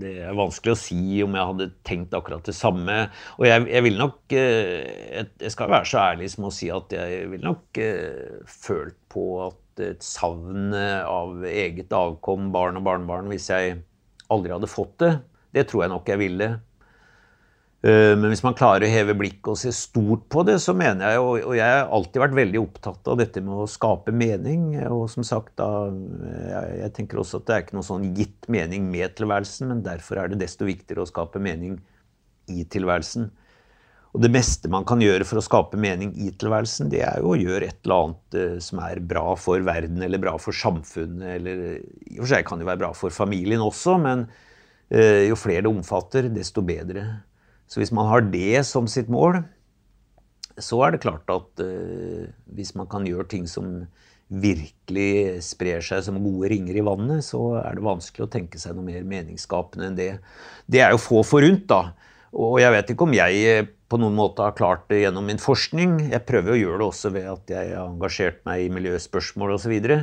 det 0.00 0.14
er 0.24 0.36
vanskelig 0.36 0.74
å 0.74 0.78
si 0.80 1.00
om 1.24 1.36
jeg 1.36 1.48
hadde 1.50 1.68
tenkt 1.84 2.16
akkurat 2.16 2.44
det 2.44 2.54
samme. 2.56 2.94
Og 3.36 3.46
jeg, 3.48 3.66
jeg 3.72 3.84
vil 3.84 3.98
nok 4.00 4.32
eh, 4.36 5.26
Jeg 5.40 5.52
skal 5.52 5.72
være 5.72 5.88
så 5.88 6.00
ærlig 6.00 6.30
som 6.32 6.48
å 6.48 6.52
si 6.54 6.70
at 6.72 6.92
jeg 6.96 7.26
vil 7.32 7.44
nok 7.44 7.80
uh, 7.80 8.40
følt 8.48 8.96
på 9.12 9.26
at 9.46 9.84
et 9.84 10.04
savn 10.04 10.72
av 10.72 11.44
eget 11.44 11.92
avkom, 11.92 12.48
barn 12.52 12.80
og 12.80 12.86
barnebarn, 12.86 13.28
hvis 13.28 13.50
jeg 13.52 13.74
aldri 14.32 14.54
hadde 14.56 14.70
fått 14.72 14.94
det. 15.04 15.10
Det 15.56 15.64
tror 15.70 15.86
jeg 15.86 15.94
nok 15.94 16.10
jeg 16.12 16.20
ville. 16.20 16.50
Eh, 17.86 18.12
men 18.16 18.30
hvis 18.32 18.42
man 18.44 18.56
klarer 18.56 18.86
å 18.86 18.90
heve 18.90 19.14
blikket 19.18 19.50
og 19.52 19.58
se 19.60 19.72
stort 19.74 20.24
på 20.32 20.42
det, 20.48 20.58
så 20.62 20.74
mener 20.76 21.14
jeg, 21.14 21.22
og 21.22 21.54
jeg 21.56 21.66
har 21.66 21.90
alltid 21.94 22.22
vært 22.22 22.38
veldig 22.38 22.60
opptatt 22.62 23.10
av 23.12 23.18
dette 23.20 23.42
med 23.44 23.62
å 23.62 23.70
skape 23.70 24.14
mening. 24.16 24.68
Og 24.90 25.06
som 25.12 25.26
sagt, 25.26 25.54
da, 25.60 25.88
jeg 26.82 26.92
tenker 26.96 27.22
også 27.22 27.40
at 27.40 27.48
det 27.48 27.56
er 27.56 27.66
ikke 27.66 27.78
noe 27.78 27.88
sånn 27.88 28.10
gitt 28.16 28.48
mening 28.52 28.88
med 28.92 29.16
tilværelsen, 29.18 29.70
men 29.72 29.84
derfor 29.86 30.22
er 30.22 30.32
det 30.32 30.40
desto 30.42 30.68
viktigere 30.68 31.04
å 31.04 31.10
skape 31.10 31.42
mening 31.42 31.78
i 32.52 32.64
tilværelsen. 32.70 33.28
Og 34.16 34.22
det 34.24 34.30
meste 34.32 34.70
man 34.72 34.86
kan 34.88 35.02
gjøre 35.02 35.26
for 35.28 35.36
å 35.36 35.44
skape 35.44 35.76
mening 35.76 36.14
i 36.24 36.30
tilværelsen, 36.40 36.88
det 36.88 37.02
er 37.04 37.20
jo 37.20 37.34
å 37.34 37.36
gjøre 37.36 37.68
et 37.68 37.82
eller 37.84 38.06
annet 38.06 38.36
eh, 38.40 38.58
som 38.64 38.80
er 38.80 39.02
bra 39.04 39.34
for 39.36 39.60
verden, 39.66 40.00
eller 40.02 40.22
bra 40.22 40.32
for 40.40 40.56
samfunnet, 40.56 41.26
eller 41.36 41.64
i 41.76 42.16
og 42.16 42.22
for 42.22 42.32
seg 42.32 42.46
kan 42.48 42.62
det 42.62 42.68
være 42.70 42.80
bra 42.86 42.92
for 42.96 43.12
familien 43.12 43.60
også, 43.60 43.98
men 44.00 44.24
jo 44.90 45.36
flere 45.38 45.64
det 45.66 45.70
omfatter, 45.70 46.28
desto 46.30 46.62
bedre. 46.62 47.02
Så 47.66 47.80
hvis 47.80 47.90
man 47.94 48.06
har 48.06 48.22
det 48.30 48.62
som 48.68 48.86
sitt 48.86 49.08
mål, 49.10 49.40
så 50.62 50.80
er 50.86 50.94
det 50.94 51.02
klart 51.04 51.28
at 51.32 51.62
uh, 51.62 52.26
hvis 52.56 52.74
man 52.78 52.88
kan 52.88 53.06
gjøre 53.06 53.28
ting 53.28 53.48
som 53.50 53.84
virkelig 54.26 55.42
sprer 55.46 55.84
seg 55.84 56.02
som 56.02 56.18
gode 56.18 56.50
ringer 56.50 56.78
i 56.78 56.84
vannet, 56.84 57.22
så 57.22 57.60
er 57.60 57.76
det 57.76 57.86
vanskelig 57.86 58.26
å 58.26 58.32
tenke 58.32 58.58
seg 58.58 58.74
noe 58.74 58.86
mer 58.86 59.04
meningsskapende 59.06 59.90
enn 59.90 59.98
det. 59.98 60.10
Det 60.66 60.82
er 60.82 60.94
jo 60.94 61.02
få 61.02 61.22
forunt, 61.26 61.68
da. 61.70 61.92
Og 62.36 62.58
jeg 62.60 62.74
vet 62.74 62.90
ikke 62.92 63.06
om 63.06 63.14
jeg 63.14 63.44
eh, 63.46 63.68
på 63.86 64.00
noen 64.02 64.16
måte 64.18 64.42
har 64.42 64.56
klart 64.58 64.88
det 64.90 65.04
gjennom 65.04 65.28
min 65.30 65.38
forskning. 65.40 66.08
Jeg 66.10 66.26
prøver 66.26 66.56
å 66.56 66.58
gjøre 66.58 66.80
det 66.82 66.88
også 66.88 67.12
ved 67.14 67.28
at 67.30 67.52
jeg 67.54 67.70
har 67.76 67.86
engasjert 67.86 68.42
meg 68.48 68.64
i 68.64 68.72
miljøspørsmål 68.74 69.54
osv. 69.60 69.76
Eh, 69.78 70.02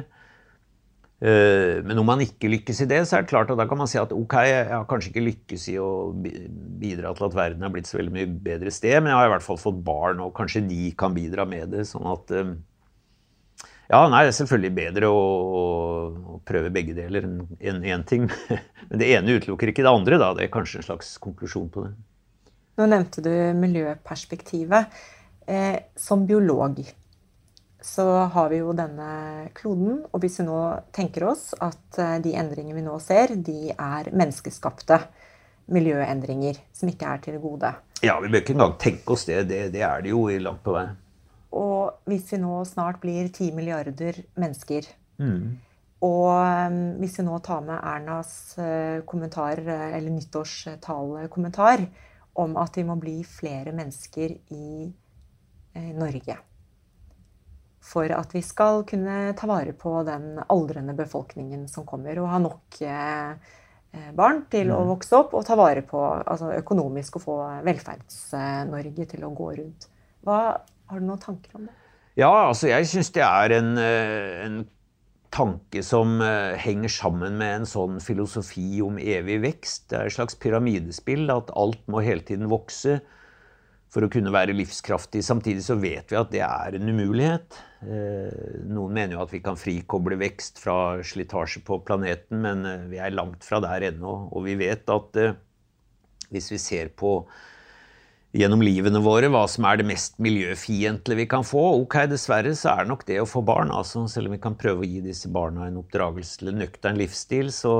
men 1.24 2.00
om 2.02 2.08
man 2.10 2.20
ikke 2.20 2.50
lykkes 2.52 2.82
i 2.84 2.88
det, 2.90 2.98
så 3.08 3.16
er 3.16 3.24
det 3.24 3.32
klart 3.32 3.52
at 3.54 3.60
da 3.60 3.64
kan 3.70 3.80
man 3.80 3.88
si 3.88 3.96
at 4.02 4.12
ok, 4.12 4.34
jeg 4.44 4.66
har 4.68 4.84
kanskje 4.90 5.14
ikke 5.14 5.24
lykkes 5.24 5.70
i 5.72 5.78
å 5.80 5.90
bidra 6.12 7.14
til 7.16 7.28
at 7.30 7.38
verden 7.38 7.64
har 7.64 7.72
blitt 7.72 7.88
så 7.88 8.00
veldig 8.00 8.12
mye 8.12 8.28
bedre 8.44 8.74
sted, 8.76 8.98
men 9.00 9.14
jeg 9.14 9.22
har 9.22 9.30
i 9.30 9.34
hvert 9.38 9.46
fall 9.46 9.62
fått 9.62 9.80
barn, 9.88 10.20
og 10.26 10.34
kanskje 10.36 10.66
de 10.68 10.90
kan 11.00 11.16
bidra 11.16 11.46
med 11.48 11.72
det. 11.72 11.86
sånn 11.88 12.10
at 12.12 12.34
eh, 12.36 12.52
ja, 13.94 14.02
nei, 14.10 14.24
det 14.26 14.32
er 14.32 14.38
selvfølgelig 14.40 14.74
bedre 14.78 15.10
å, 15.12 15.24
å 16.34 16.38
prøve 16.48 16.72
begge 16.74 16.96
deler 16.98 17.28
enn 17.28 17.84
én 17.84 18.06
ting. 18.10 18.30
Men 18.90 19.00
det 19.02 19.12
ene 19.14 19.38
utelukker 19.38 19.72
ikke 19.72 19.86
det 19.86 19.92
andre, 19.92 20.20
da. 20.22 20.32
Det 20.36 20.48
er 20.48 20.54
kanskje 20.54 20.82
en 20.82 20.88
slags 20.88 21.16
konklusjon 21.24 21.70
på 21.72 21.86
det. 21.86 21.94
Nå 22.80 22.88
nevnte 22.90 23.22
du 23.22 23.34
miljøperspektivet. 23.60 25.04
Eh, 25.46 25.76
som 26.00 26.24
biolog 26.26 26.80
så 27.84 28.06
har 28.32 28.50
vi 28.50 28.62
jo 28.62 28.72
denne 28.76 29.50
kloden. 29.58 30.04
Og 30.12 30.24
hvis 30.24 30.40
vi 30.40 30.48
nå 30.48 30.60
tenker 30.96 31.28
oss 31.34 31.50
at 31.60 32.00
eh, 32.00 32.16
de 32.24 32.32
endringene 32.40 32.78
vi 32.78 32.86
nå 32.86 32.96
ser, 33.04 33.36
de 33.36 33.74
er 33.74 34.08
menneskeskapte 34.16 35.02
miljøendringer 35.74 36.62
som 36.76 36.92
ikke 36.92 37.10
er 37.12 37.24
til 37.24 37.36
det 37.38 37.42
gode. 37.44 37.74
Ja, 38.04 38.16
vi 38.24 38.32
bør 38.32 38.44
ikke 38.44 38.56
engang 38.56 38.78
tenke 38.80 39.16
oss 39.16 39.28
det. 39.28 39.42
Det, 39.52 39.66
det 39.76 39.84
er 39.84 40.04
det 40.04 40.14
jo 40.14 40.24
langt 40.44 40.64
på 40.64 40.78
vei. 40.78 40.86
Og 41.60 42.08
hvis 42.10 42.32
vi 42.34 42.40
nå 42.42 42.64
snart 42.68 43.02
blir 43.04 43.28
ti 43.36 43.52
milliarder 43.54 44.24
mennesker 44.40 44.88
mm. 45.22 45.44
Og 46.04 46.26
um, 46.36 46.80
hvis 47.00 47.14
vi 47.20 47.24
nå 47.24 47.38
tar 47.46 47.62
med 47.64 47.78
Ernas 47.78 48.32
uh, 48.60 49.00
kommentar, 49.08 49.62
eller 49.64 50.12
nyttårstalekommentar 50.12 51.86
om 52.44 52.58
at 52.60 52.76
vi 52.76 52.84
må 52.84 52.98
bli 53.00 53.22
flere 53.24 53.72
mennesker 53.72 54.34
i 54.52 54.90
Norge 55.96 56.36
for 57.84 58.12
at 58.16 58.32
vi 58.36 58.42
skal 58.46 58.84
kunne 58.88 59.34
ta 59.38 59.48
vare 59.50 59.74
på 59.76 59.98
den 60.08 60.40
aldrende 60.48 60.96
befolkningen 60.98 61.68
som 61.72 61.86
kommer, 61.88 62.20
og 62.22 62.32
ha 62.32 62.40
nok 62.42 62.80
eh, 62.88 63.32
eh, 63.92 64.12
barn 64.16 64.46
til 64.52 64.72
å 64.72 64.80
mm. 64.84 64.92
vokse 64.94 65.20
opp 65.20 65.36
og 65.36 65.46
ta 65.48 65.58
vare 65.60 65.84
på 65.88 66.02
altså 66.02 66.54
økonomisk 66.56 67.20
og 67.20 67.26
få 67.26 67.40
Velferds-Norge 67.68 69.08
til 69.16 69.26
å 69.28 69.34
gå 69.36 69.50
rundt. 69.60 69.90
Hva, 70.24 70.38
har 70.64 71.02
du 71.02 71.10
noen 71.10 71.24
tanker 71.24 71.60
om 71.60 71.68
det? 71.68 71.76
Ja, 72.20 72.32
altså 72.46 72.70
jeg 72.70 72.88
syns 72.88 73.10
det 73.16 73.26
er 73.26 73.58
en, 73.58 73.76
eh, 73.82 74.46
en, 74.46 74.64
tanke 75.34 75.82
som 75.82 76.20
henger 76.22 76.92
sammen 76.94 77.40
med 77.40 77.56
en 77.56 77.64
sånn 77.66 77.96
filosofi 78.06 78.84
om 78.86 79.00
evig 79.02 79.40
vekst. 79.42 79.88
Det 79.90 79.98
er 79.98 80.12
et 80.12 80.14
slags 80.14 80.38
pyramidespill, 80.38 81.24
at 81.34 81.50
alt 81.58 81.82
må 81.90 82.04
hele 82.06 82.22
tiden 82.22 82.52
vokse 82.52 83.00
for 83.94 84.06
å 84.06 84.10
kunne 84.10 84.34
være 84.34 84.56
livskraftig. 84.58 85.22
Samtidig 85.26 85.64
så 85.68 85.78
vet 85.78 86.10
vi 86.10 86.18
at 86.18 86.32
det 86.34 86.42
er 86.42 86.78
en 86.80 86.90
umulighet. 86.90 87.60
Eh, 87.86 88.60
noen 88.66 88.96
mener 88.96 89.18
jo 89.18 89.24
at 89.24 89.34
vi 89.36 89.44
kan 89.46 89.60
frikoble 89.60 90.18
vekst 90.22 90.62
fra 90.64 90.98
slitasje 91.06 91.62
på 91.68 91.78
planeten, 91.86 92.42
men 92.42 92.66
eh, 92.66 92.86
vi 92.90 93.02
er 93.02 93.14
langt 93.14 93.46
fra 93.46 93.62
der 93.64 93.92
ennå. 93.92 94.16
Og 94.34 94.48
vi 94.48 94.58
vet 94.58 94.90
at 94.90 95.20
eh, 95.22 95.36
hvis 96.34 96.50
vi 96.56 96.62
ser 96.62 96.90
på 96.98 97.20
gjennom 98.34 98.64
livene 98.66 98.98
våre 99.06 99.30
hva 99.30 99.44
som 99.52 99.68
er 99.70 99.78
det 99.78 99.86
mest 99.86 100.18
miljøfiendtlige 100.24 101.22
vi 101.22 101.28
kan 101.30 101.46
få. 101.46 101.62
Ok, 101.84 102.00
dessverre 102.10 102.56
så 102.58 102.72
er 102.72 102.84
det 102.84 102.94
nok 102.96 103.06
det 103.06 103.20
å 103.22 103.30
få 103.30 103.44
barn. 103.46 103.70
altså 103.70 104.08
Selv 104.10 104.32
om 104.32 104.34
vi 104.34 104.42
kan 104.42 104.58
prøve 104.58 104.82
å 104.82 104.90
gi 104.90 105.04
disse 105.06 105.30
barna 105.30 105.68
en 105.68 105.78
oppdragelse 105.84 106.42
til 106.42 106.50
en 106.50 106.64
nøktern 106.64 106.98
livsstil, 106.98 107.54
så, 107.54 107.76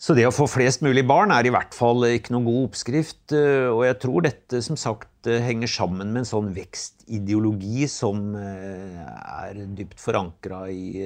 så 0.00 0.14
det 0.16 0.24
å 0.24 0.32
få 0.32 0.46
flest 0.48 0.80
mulig 0.80 1.02
barn 1.04 1.32
er 1.34 1.44
i 1.44 1.50
hvert 1.52 1.74
fall 1.76 2.06
ikke 2.08 2.32
noen 2.32 2.46
god 2.46 2.60
oppskrift. 2.70 3.34
Eh, 3.36 3.68
og 3.68 3.82
jeg 3.84 3.98
tror 4.00 4.24
dette 4.24 4.62
som 4.64 4.78
sagt 4.80 5.28
eh, 5.28 5.42
henger 5.44 5.68
sammen 5.68 6.14
med 6.14 6.22
en 6.22 6.30
sånn 6.30 6.48
vekstideologi 6.56 7.84
som 7.92 8.30
eh, 8.40 8.96
er 8.96 9.60
dypt 9.76 10.00
forankra 10.00 10.62
i 10.72 11.04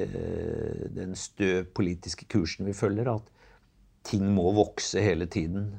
den 0.94 1.18
stø 1.18 1.64
politiske 1.74 2.28
kursen 2.30 2.70
vi 2.70 2.76
følger. 2.78 3.10
At 3.16 3.26
ting 4.06 4.28
må 4.36 4.54
vokse 4.54 5.02
hele 5.02 5.26
tiden. 5.26 5.72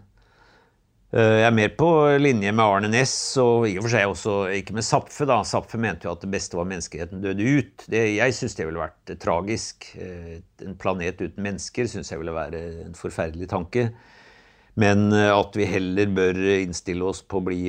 Eh, 1.16 1.38
jeg 1.40 1.48
er 1.48 1.54
mer 1.56 1.70
på 1.80 1.88
linje 2.20 2.52
med 2.52 2.66
Arne 2.66 2.90
Næss, 2.92 3.14
og 3.40 3.70
i 3.70 3.78
og 3.80 3.86
for 3.86 3.94
seg 3.94 4.10
også 4.10 4.34
ikke 4.58 4.76
med 4.76 4.84
Zapfe. 4.84 5.24
da. 5.30 5.38
Zapfe 5.48 5.80
mente 5.80 6.10
jo 6.10 6.12
at 6.12 6.26
det 6.26 6.32
beste 6.34 6.58
var 6.60 6.68
menneskeheten 6.68 7.24
døde 7.24 7.46
ut. 7.56 7.86
Det, 7.88 8.02
jeg 8.18 8.36
syns 8.36 8.58
det 8.58 8.66
ville 8.68 8.82
vært 8.84 9.14
tragisk. 9.24 9.88
Eh, 9.96 10.42
en 10.66 10.76
planet 10.76 11.22
uten 11.22 11.40
mennesker 11.46 11.88
syns 11.88 12.12
jeg 12.12 12.20
ville 12.20 12.36
være 12.36 12.60
en 12.84 13.00
forferdelig 13.00 13.48
tanke. 13.54 13.88
Men 14.76 15.08
eh, 15.16 15.32
at 15.32 15.56
vi 15.56 15.70
heller 15.72 16.12
bør 16.18 16.42
innstille 16.58 17.08
oss 17.08 17.24
på 17.24 17.40
å 17.40 17.48
bli 17.48 17.62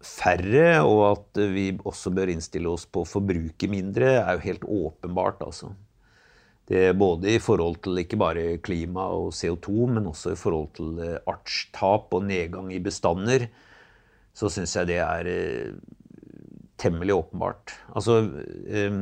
færre, 0.00 0.80
og 0.80 1.04
at 1.10 1.44
vi 1.52 1.66
også 1.76 2.14
bør 2.16 2.32
innstille 2.32 2.72
oss 2.72 2.88
på 2.88 3.04
å 3.04 3.10
forbruke 3.10 3.68
mindre, 3.68 4.22
er 4.22 4.38
jo 4.38 4.46
helt 4.46 4.64
åpenbart, 4.64 5.44
altså. 5.44 5.74
Det 6.70 6.92
både 6.94 7.32
i 7.34 7.40
forhold 7.42 7.80
til 7.82 7.98
ikke 7.98 8.18
bare 8.20 8.44
klima 8.62 9.08
og 9.10 9.32
CO2, 9.34 9.88
men 9.90 10.06
også 10.06 10.34
i 10.34 10.38
forhold 10.38 10.68
til 10.76 11.00
eh, 11.02 11.16
artstap 11.26 12.14
og 12.14 12.28
nedgang 12.28 12.68
i 12.70 12.82
bestander, 12.82 13.48
så 14.36 14.50
syns 14.52 14.76
jeg 14.78 14.86
det 14.92 15.00
er 15.02 15.30
eh, 15.30 15.72
temmelig 16.78 17.16
åpenbart. 17.16 17.74
Altså, 17.90 18.20
eh, 18.70 19.00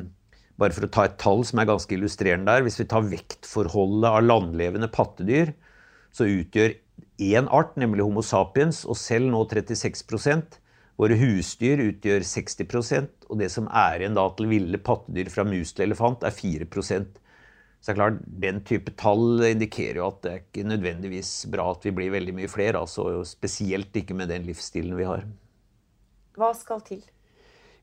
bare 0.59 0.75
for 0.75 0.89
å 0.89 0.93
ta 0.97 1.05
et 1.07 1.19
tall 1.21 1.45
som 1.45 1.61
er 1.61 1.69
ganske 1.69 1.93
illustrerende 1.95 2.49
der. 2.49 2.65
Hvis 2.65 2.81
vi 2.81 2.89
tar 2.89 3.05
vektforholdet 3.07 4.09
av 4.11 4.25
landlevende 4.25 4.89
pattedyr, 4.89 5.53
så 6.09 6.25
utgjør 6.25 6.73
én 7.21 7.53
art, 7.53 7.77
nemlig 7.77 8.07
Homo 8.07 8.25
sapiens, 8.25 8.81
og 8.89 8.97
selv 8.97 9.29
nå 9.31 9.45
36% 9.53 10.57
Våre 10.99 11.15
husdyr 11.15 11.79
utgjør 11.79 12.25
60% 12.27 13.29
og 13.31 13.39
det 13.39 13.53
som 13.55 13.69
er 13.71 14.01
igjen 14.01 14.17
da 14.17 14.25
til 14.35 14.49
ville 14.51 14.81
pattedyr 14.83 15.31
fra 15.31 15.45
mus 15.47 15.71
til 15.71 15.87
elefant, 15.87 16.25
er 16.27 16.35
4 16.35 16.67
så 17.79 17.93
det 17.93 17.95
er 17.95 18.01
klart, 18.01 18.23
Den 18.27 18.63
type 18.67 18.93
tall 18.99 19.45
indikerer 19.49 20.01
jo 20.01 20.09
at 20.11 20.23
det 20.25 20.31
er 20.33 20.41
ikke 20.43 20.67
nødvendigvis 20.67 21.31
bra 21.53 21.69
at 21.71 21.85
vi 21.87 21.95
blir 21.95 22.11
veldig 22.11 22.35
mye 22.35 22.51
flere. 22.51 22.81
altså 22.81 23.23
Spesielt 23.25 23.95
ikke 23.97 24.17
med 24.19 24.29
den 24.33 24.49
livsstilen 24.49 24.99
vi 24.99 25.07
har. 25.07 25.23
Hva 26.39 26.51
skal 26.59 26.83
til? 26.87 27.05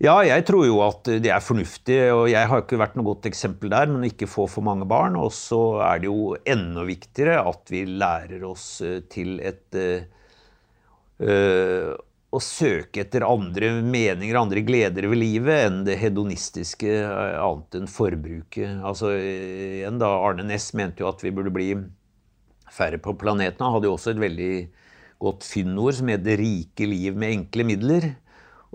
Ja, 0.03 0.17
jeg 0.27 0.43
tror 0.43 0.65
jo 0.67 0.81
at 0.83 1.07
det 1.23 1.31
er 1.31 1.39
fornuftig. 1.39 2.11
og 2.11 2.27
Jeg 2.27 2.49
har 2.51 2.63
ikke 2.63 2.79
vært 2.81 2.97
noe 2.99 3.07
godt 3.13 3.29
eksempel 3.29 3.71
der, 3.71 3.87
men 3.87 4.03
ikke 4.09 4.27
få 4.27 4.47
for 4.51 4.65
mange 4.67 4.87
barn. 4.87 5.15
Og 5.15 5.31
så 5.31 5.79
er 5.87 6.03
det 6.03 6.11
jo 6.11 6.35
enda 6.43 6.83
viktigere 6.87 7.39
at 7.47 7.71
vi 7.71 7.85
lærer 7.87 8.43
oss 8.43 8.81
eh, 8.83 8.99
til 9.07 9.39
et 9.39 9.79
øh, 11.23 11.95
å 12.35 12.41
søke 12.43 13.03
etter 13.05 13.23
andre 13.27 13.71
meninger, 13.79 14.37
andre 14.37 14.63
gleder 14.65 15.07
ved 15.11 15.21
livet, 15.21 15.67
enn 15.67 15.83
det 15.87 15.97
hedonistiske 16.01 16.89
eh, 16.91 17.37
annet 17.39 17.79
enn 17.79 17.91
forbruket. 17.91 18.81
Altså, 18.85 19.13
igjen 19.15 20.01
da, 20.01 20.11
Arne 20.19 20.45
Næss 20.47 20.73
mente 20.77 21.03
jo 21.03 21.09
at 21.11 21.23
vi 21.23 21.33
burde 21.35 21.53
bli 21.55 21.69
færre 22.75 22.99
på 23.01 23.15
planeten. 23.19 23.63
Han 23.63 23.77
hadde 23.77 23.89
jo 23.89 23.95
også 23.95 24.15
et 24.15 24.23
veldig 24.23 24.53
godt 25.23 25.47
fyndord 25.47 25.95
som 25.95 26.11
het 26.11 26.23
'Det 26.23 26.37
rike 26.39 26.85
liv 26.89 27.15
med 27.15 27.31
enkle 27.31 27.63
midler'. 27.63 28.15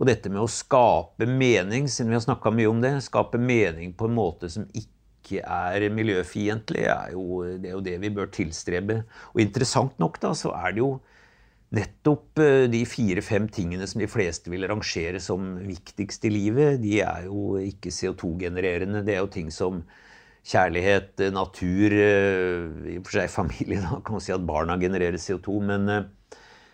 Og 0.01 0.07
dette 0.09 0.31
med 0.33 0.41
å 0.41 0.49
skape 0.49 1.27
mening, 1.29 1.89
siden 1.89 2.09
vi 2.09 2.17
har 2.17 2.25
snakka 2.25 2.51
mye 2.51 2.71
om 2.71 2.81
det, 2.81 3.03
skape 3.05 3.37
mening 3.37 3.93
på 3.93 4.09
en 4.09 4.17
måte 4.17 4.49
som 4.49 4.65
ikke 4.73 5.43
er 5.45 5.91
miljøfiendtlig, 5.93 6.87
er 6.89 7.13
jo, 7.13 7.45
det 7.61 7.69
er 7.69 7.75
jo 7.77 7.85
det 7.85 7.99
vi 8.01 8.09
bør 8.09 8.31
tilstrebe. 8.33 9.05
Og 9.35 9.43
interessant 9.45 9.99
nok 10.01 10.17
da, 10.23 10.33
så 10.33 10.55
er 10.57 10.73
det 10.73 10.81
jo 10.81 11.01
nettopp 11.75 12.41
eh, 12.43 12.67
de 12.71 12.83
fire-fem 12.89 13.47
tingene 13.53 13.87
som 13.89 14.03
de 14.03 14.09
fleste 14.11 14.51
vil 14.51 14.67
rangere 14.69 15.21
som 15.23 15.53
viktigst 15.63 16.25
i 16.27 16.33
livet, 16.35 16.81
de 16.83 16.99
er 17.05 17.29
jo 17.29 17.61
ikke 17.63 17.93
CO2-genererende. 17.95 19.05
Det 19.07 19.15
er 19.15 19.23
jo 19.23 19.31
ting 19.31 19.53
som 19.55 19.85
kjærlighet, 20.51 21.15
eh, 21.23 21.35
natur, 21.35 21.95
eh, 21.95 22.95
i 22.95 22.97
og 22.99 23.07
for 23.07 23.21
seg 23.21 23.31
familie. 23.31 23.83
Da 23.85 24.01
kan 24.01 24.19
man 24.19 24.25
si 24.25 24.35
at 24.35 24.47
barna 24.47 24.79
genererer 24.81 25.21
CO2. 25.21 25.61
Men, 25.71 26.11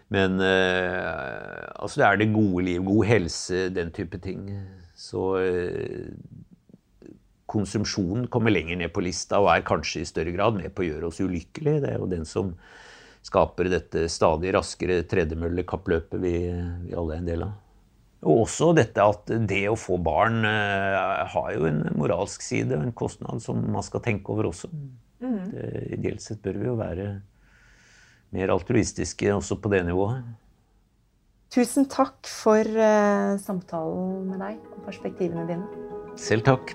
men 0.09 0.40
altså 0.40 2.00
det 2.00 2.06
er 2.06 2.18
det 2.20 2.32
gode 2.32 2.64
liv, 2.64 2.85
god 2.87 3.04
helse, 3.11 3.66
den 3.74 3.92
type 3.92 4.20
ting. 4.22 4.48
Så 4.96 5.35
konsumsjonen 7.50 8.30
kommer 8.32 8.54
lenger 8.54 8.78
ned 8.80 8.94
på 8.94 9.02
lista 9.04 9.38
og 9.42 9.50
er 9.52 9.66
kanskje 9.66 10.02
i 10.02 10.09
større 10.09 10.32
grad 10.35 10.56
med 10.56 10.72
på 10.74 10.85
å 10.85 10.88
gjøre 10.88 11.11
oss 11.11 11.20
ulykkelige. 11.20 11.82
Det 11.85 11.92
er 11.92 12.00
jo 12.00 12.09
den 12.11 12.24
som 12.26 12.54
skaper 13.27 13.71
dette 13.73 14.07
stadig 14.12 14.53
raskere 14.55 15.03
tredemøllekappløpet 15.11 16.21
vi, 16.23 16.35
vi 16.87 16.95
alle 16.95 17.17
er 17.17 17.23
en 17.23 17.31
del 17.31 17.47
av. 17.49 17.55
Og 18.27 18.47
også 18.47 18.73
dette 18.75 19.03
at 19.03 19.31
det 19.47 19.65
å 19.71 19.79
få 19.79 19.99
barn 20.03 20.41
uh, 20.47 21.27
har 21.35 21.51
jo 21.55 21.67
en 21.69 21.83
moralsk 21.99 22.43
side 22.43 22.75
og 22.75 22.87
en 22.87 22.95
kostnad 22.97 23.43
som 23.45 23.61
man 23.75 23.85
skal 23.87 24.03
tenke 24.05 24.33
over 24.35 24.51
også. 24.51 24.71
Mm. 25.23 25.43
Det, 25.53 25.69
ideelt 25.99 26.25
sett 26.25 26.43
bør 26.45 26.59
vi 26.61 26.71
jo 26.71 26.79
være 26.81 27.11
mer 28.37 28.53
altruistiske 28.55 29.31
også 29.35 29.61
på 29.62 29.71
det 29.75 29.85
nivået. 29.87 30.25
Tusen 31.55 31.87
takk 31.91 32.27
for 32.27 32.62
uh, 32.62 33.37
samtalen 33.43 34.27
med 34.33 34.43
deg 34.43 34.59
og 34.75 34.83
perspektivene 34.89 35.47
dine. 35.51 35.87
Selv 36.19 36.47
takk. 36.49 36.75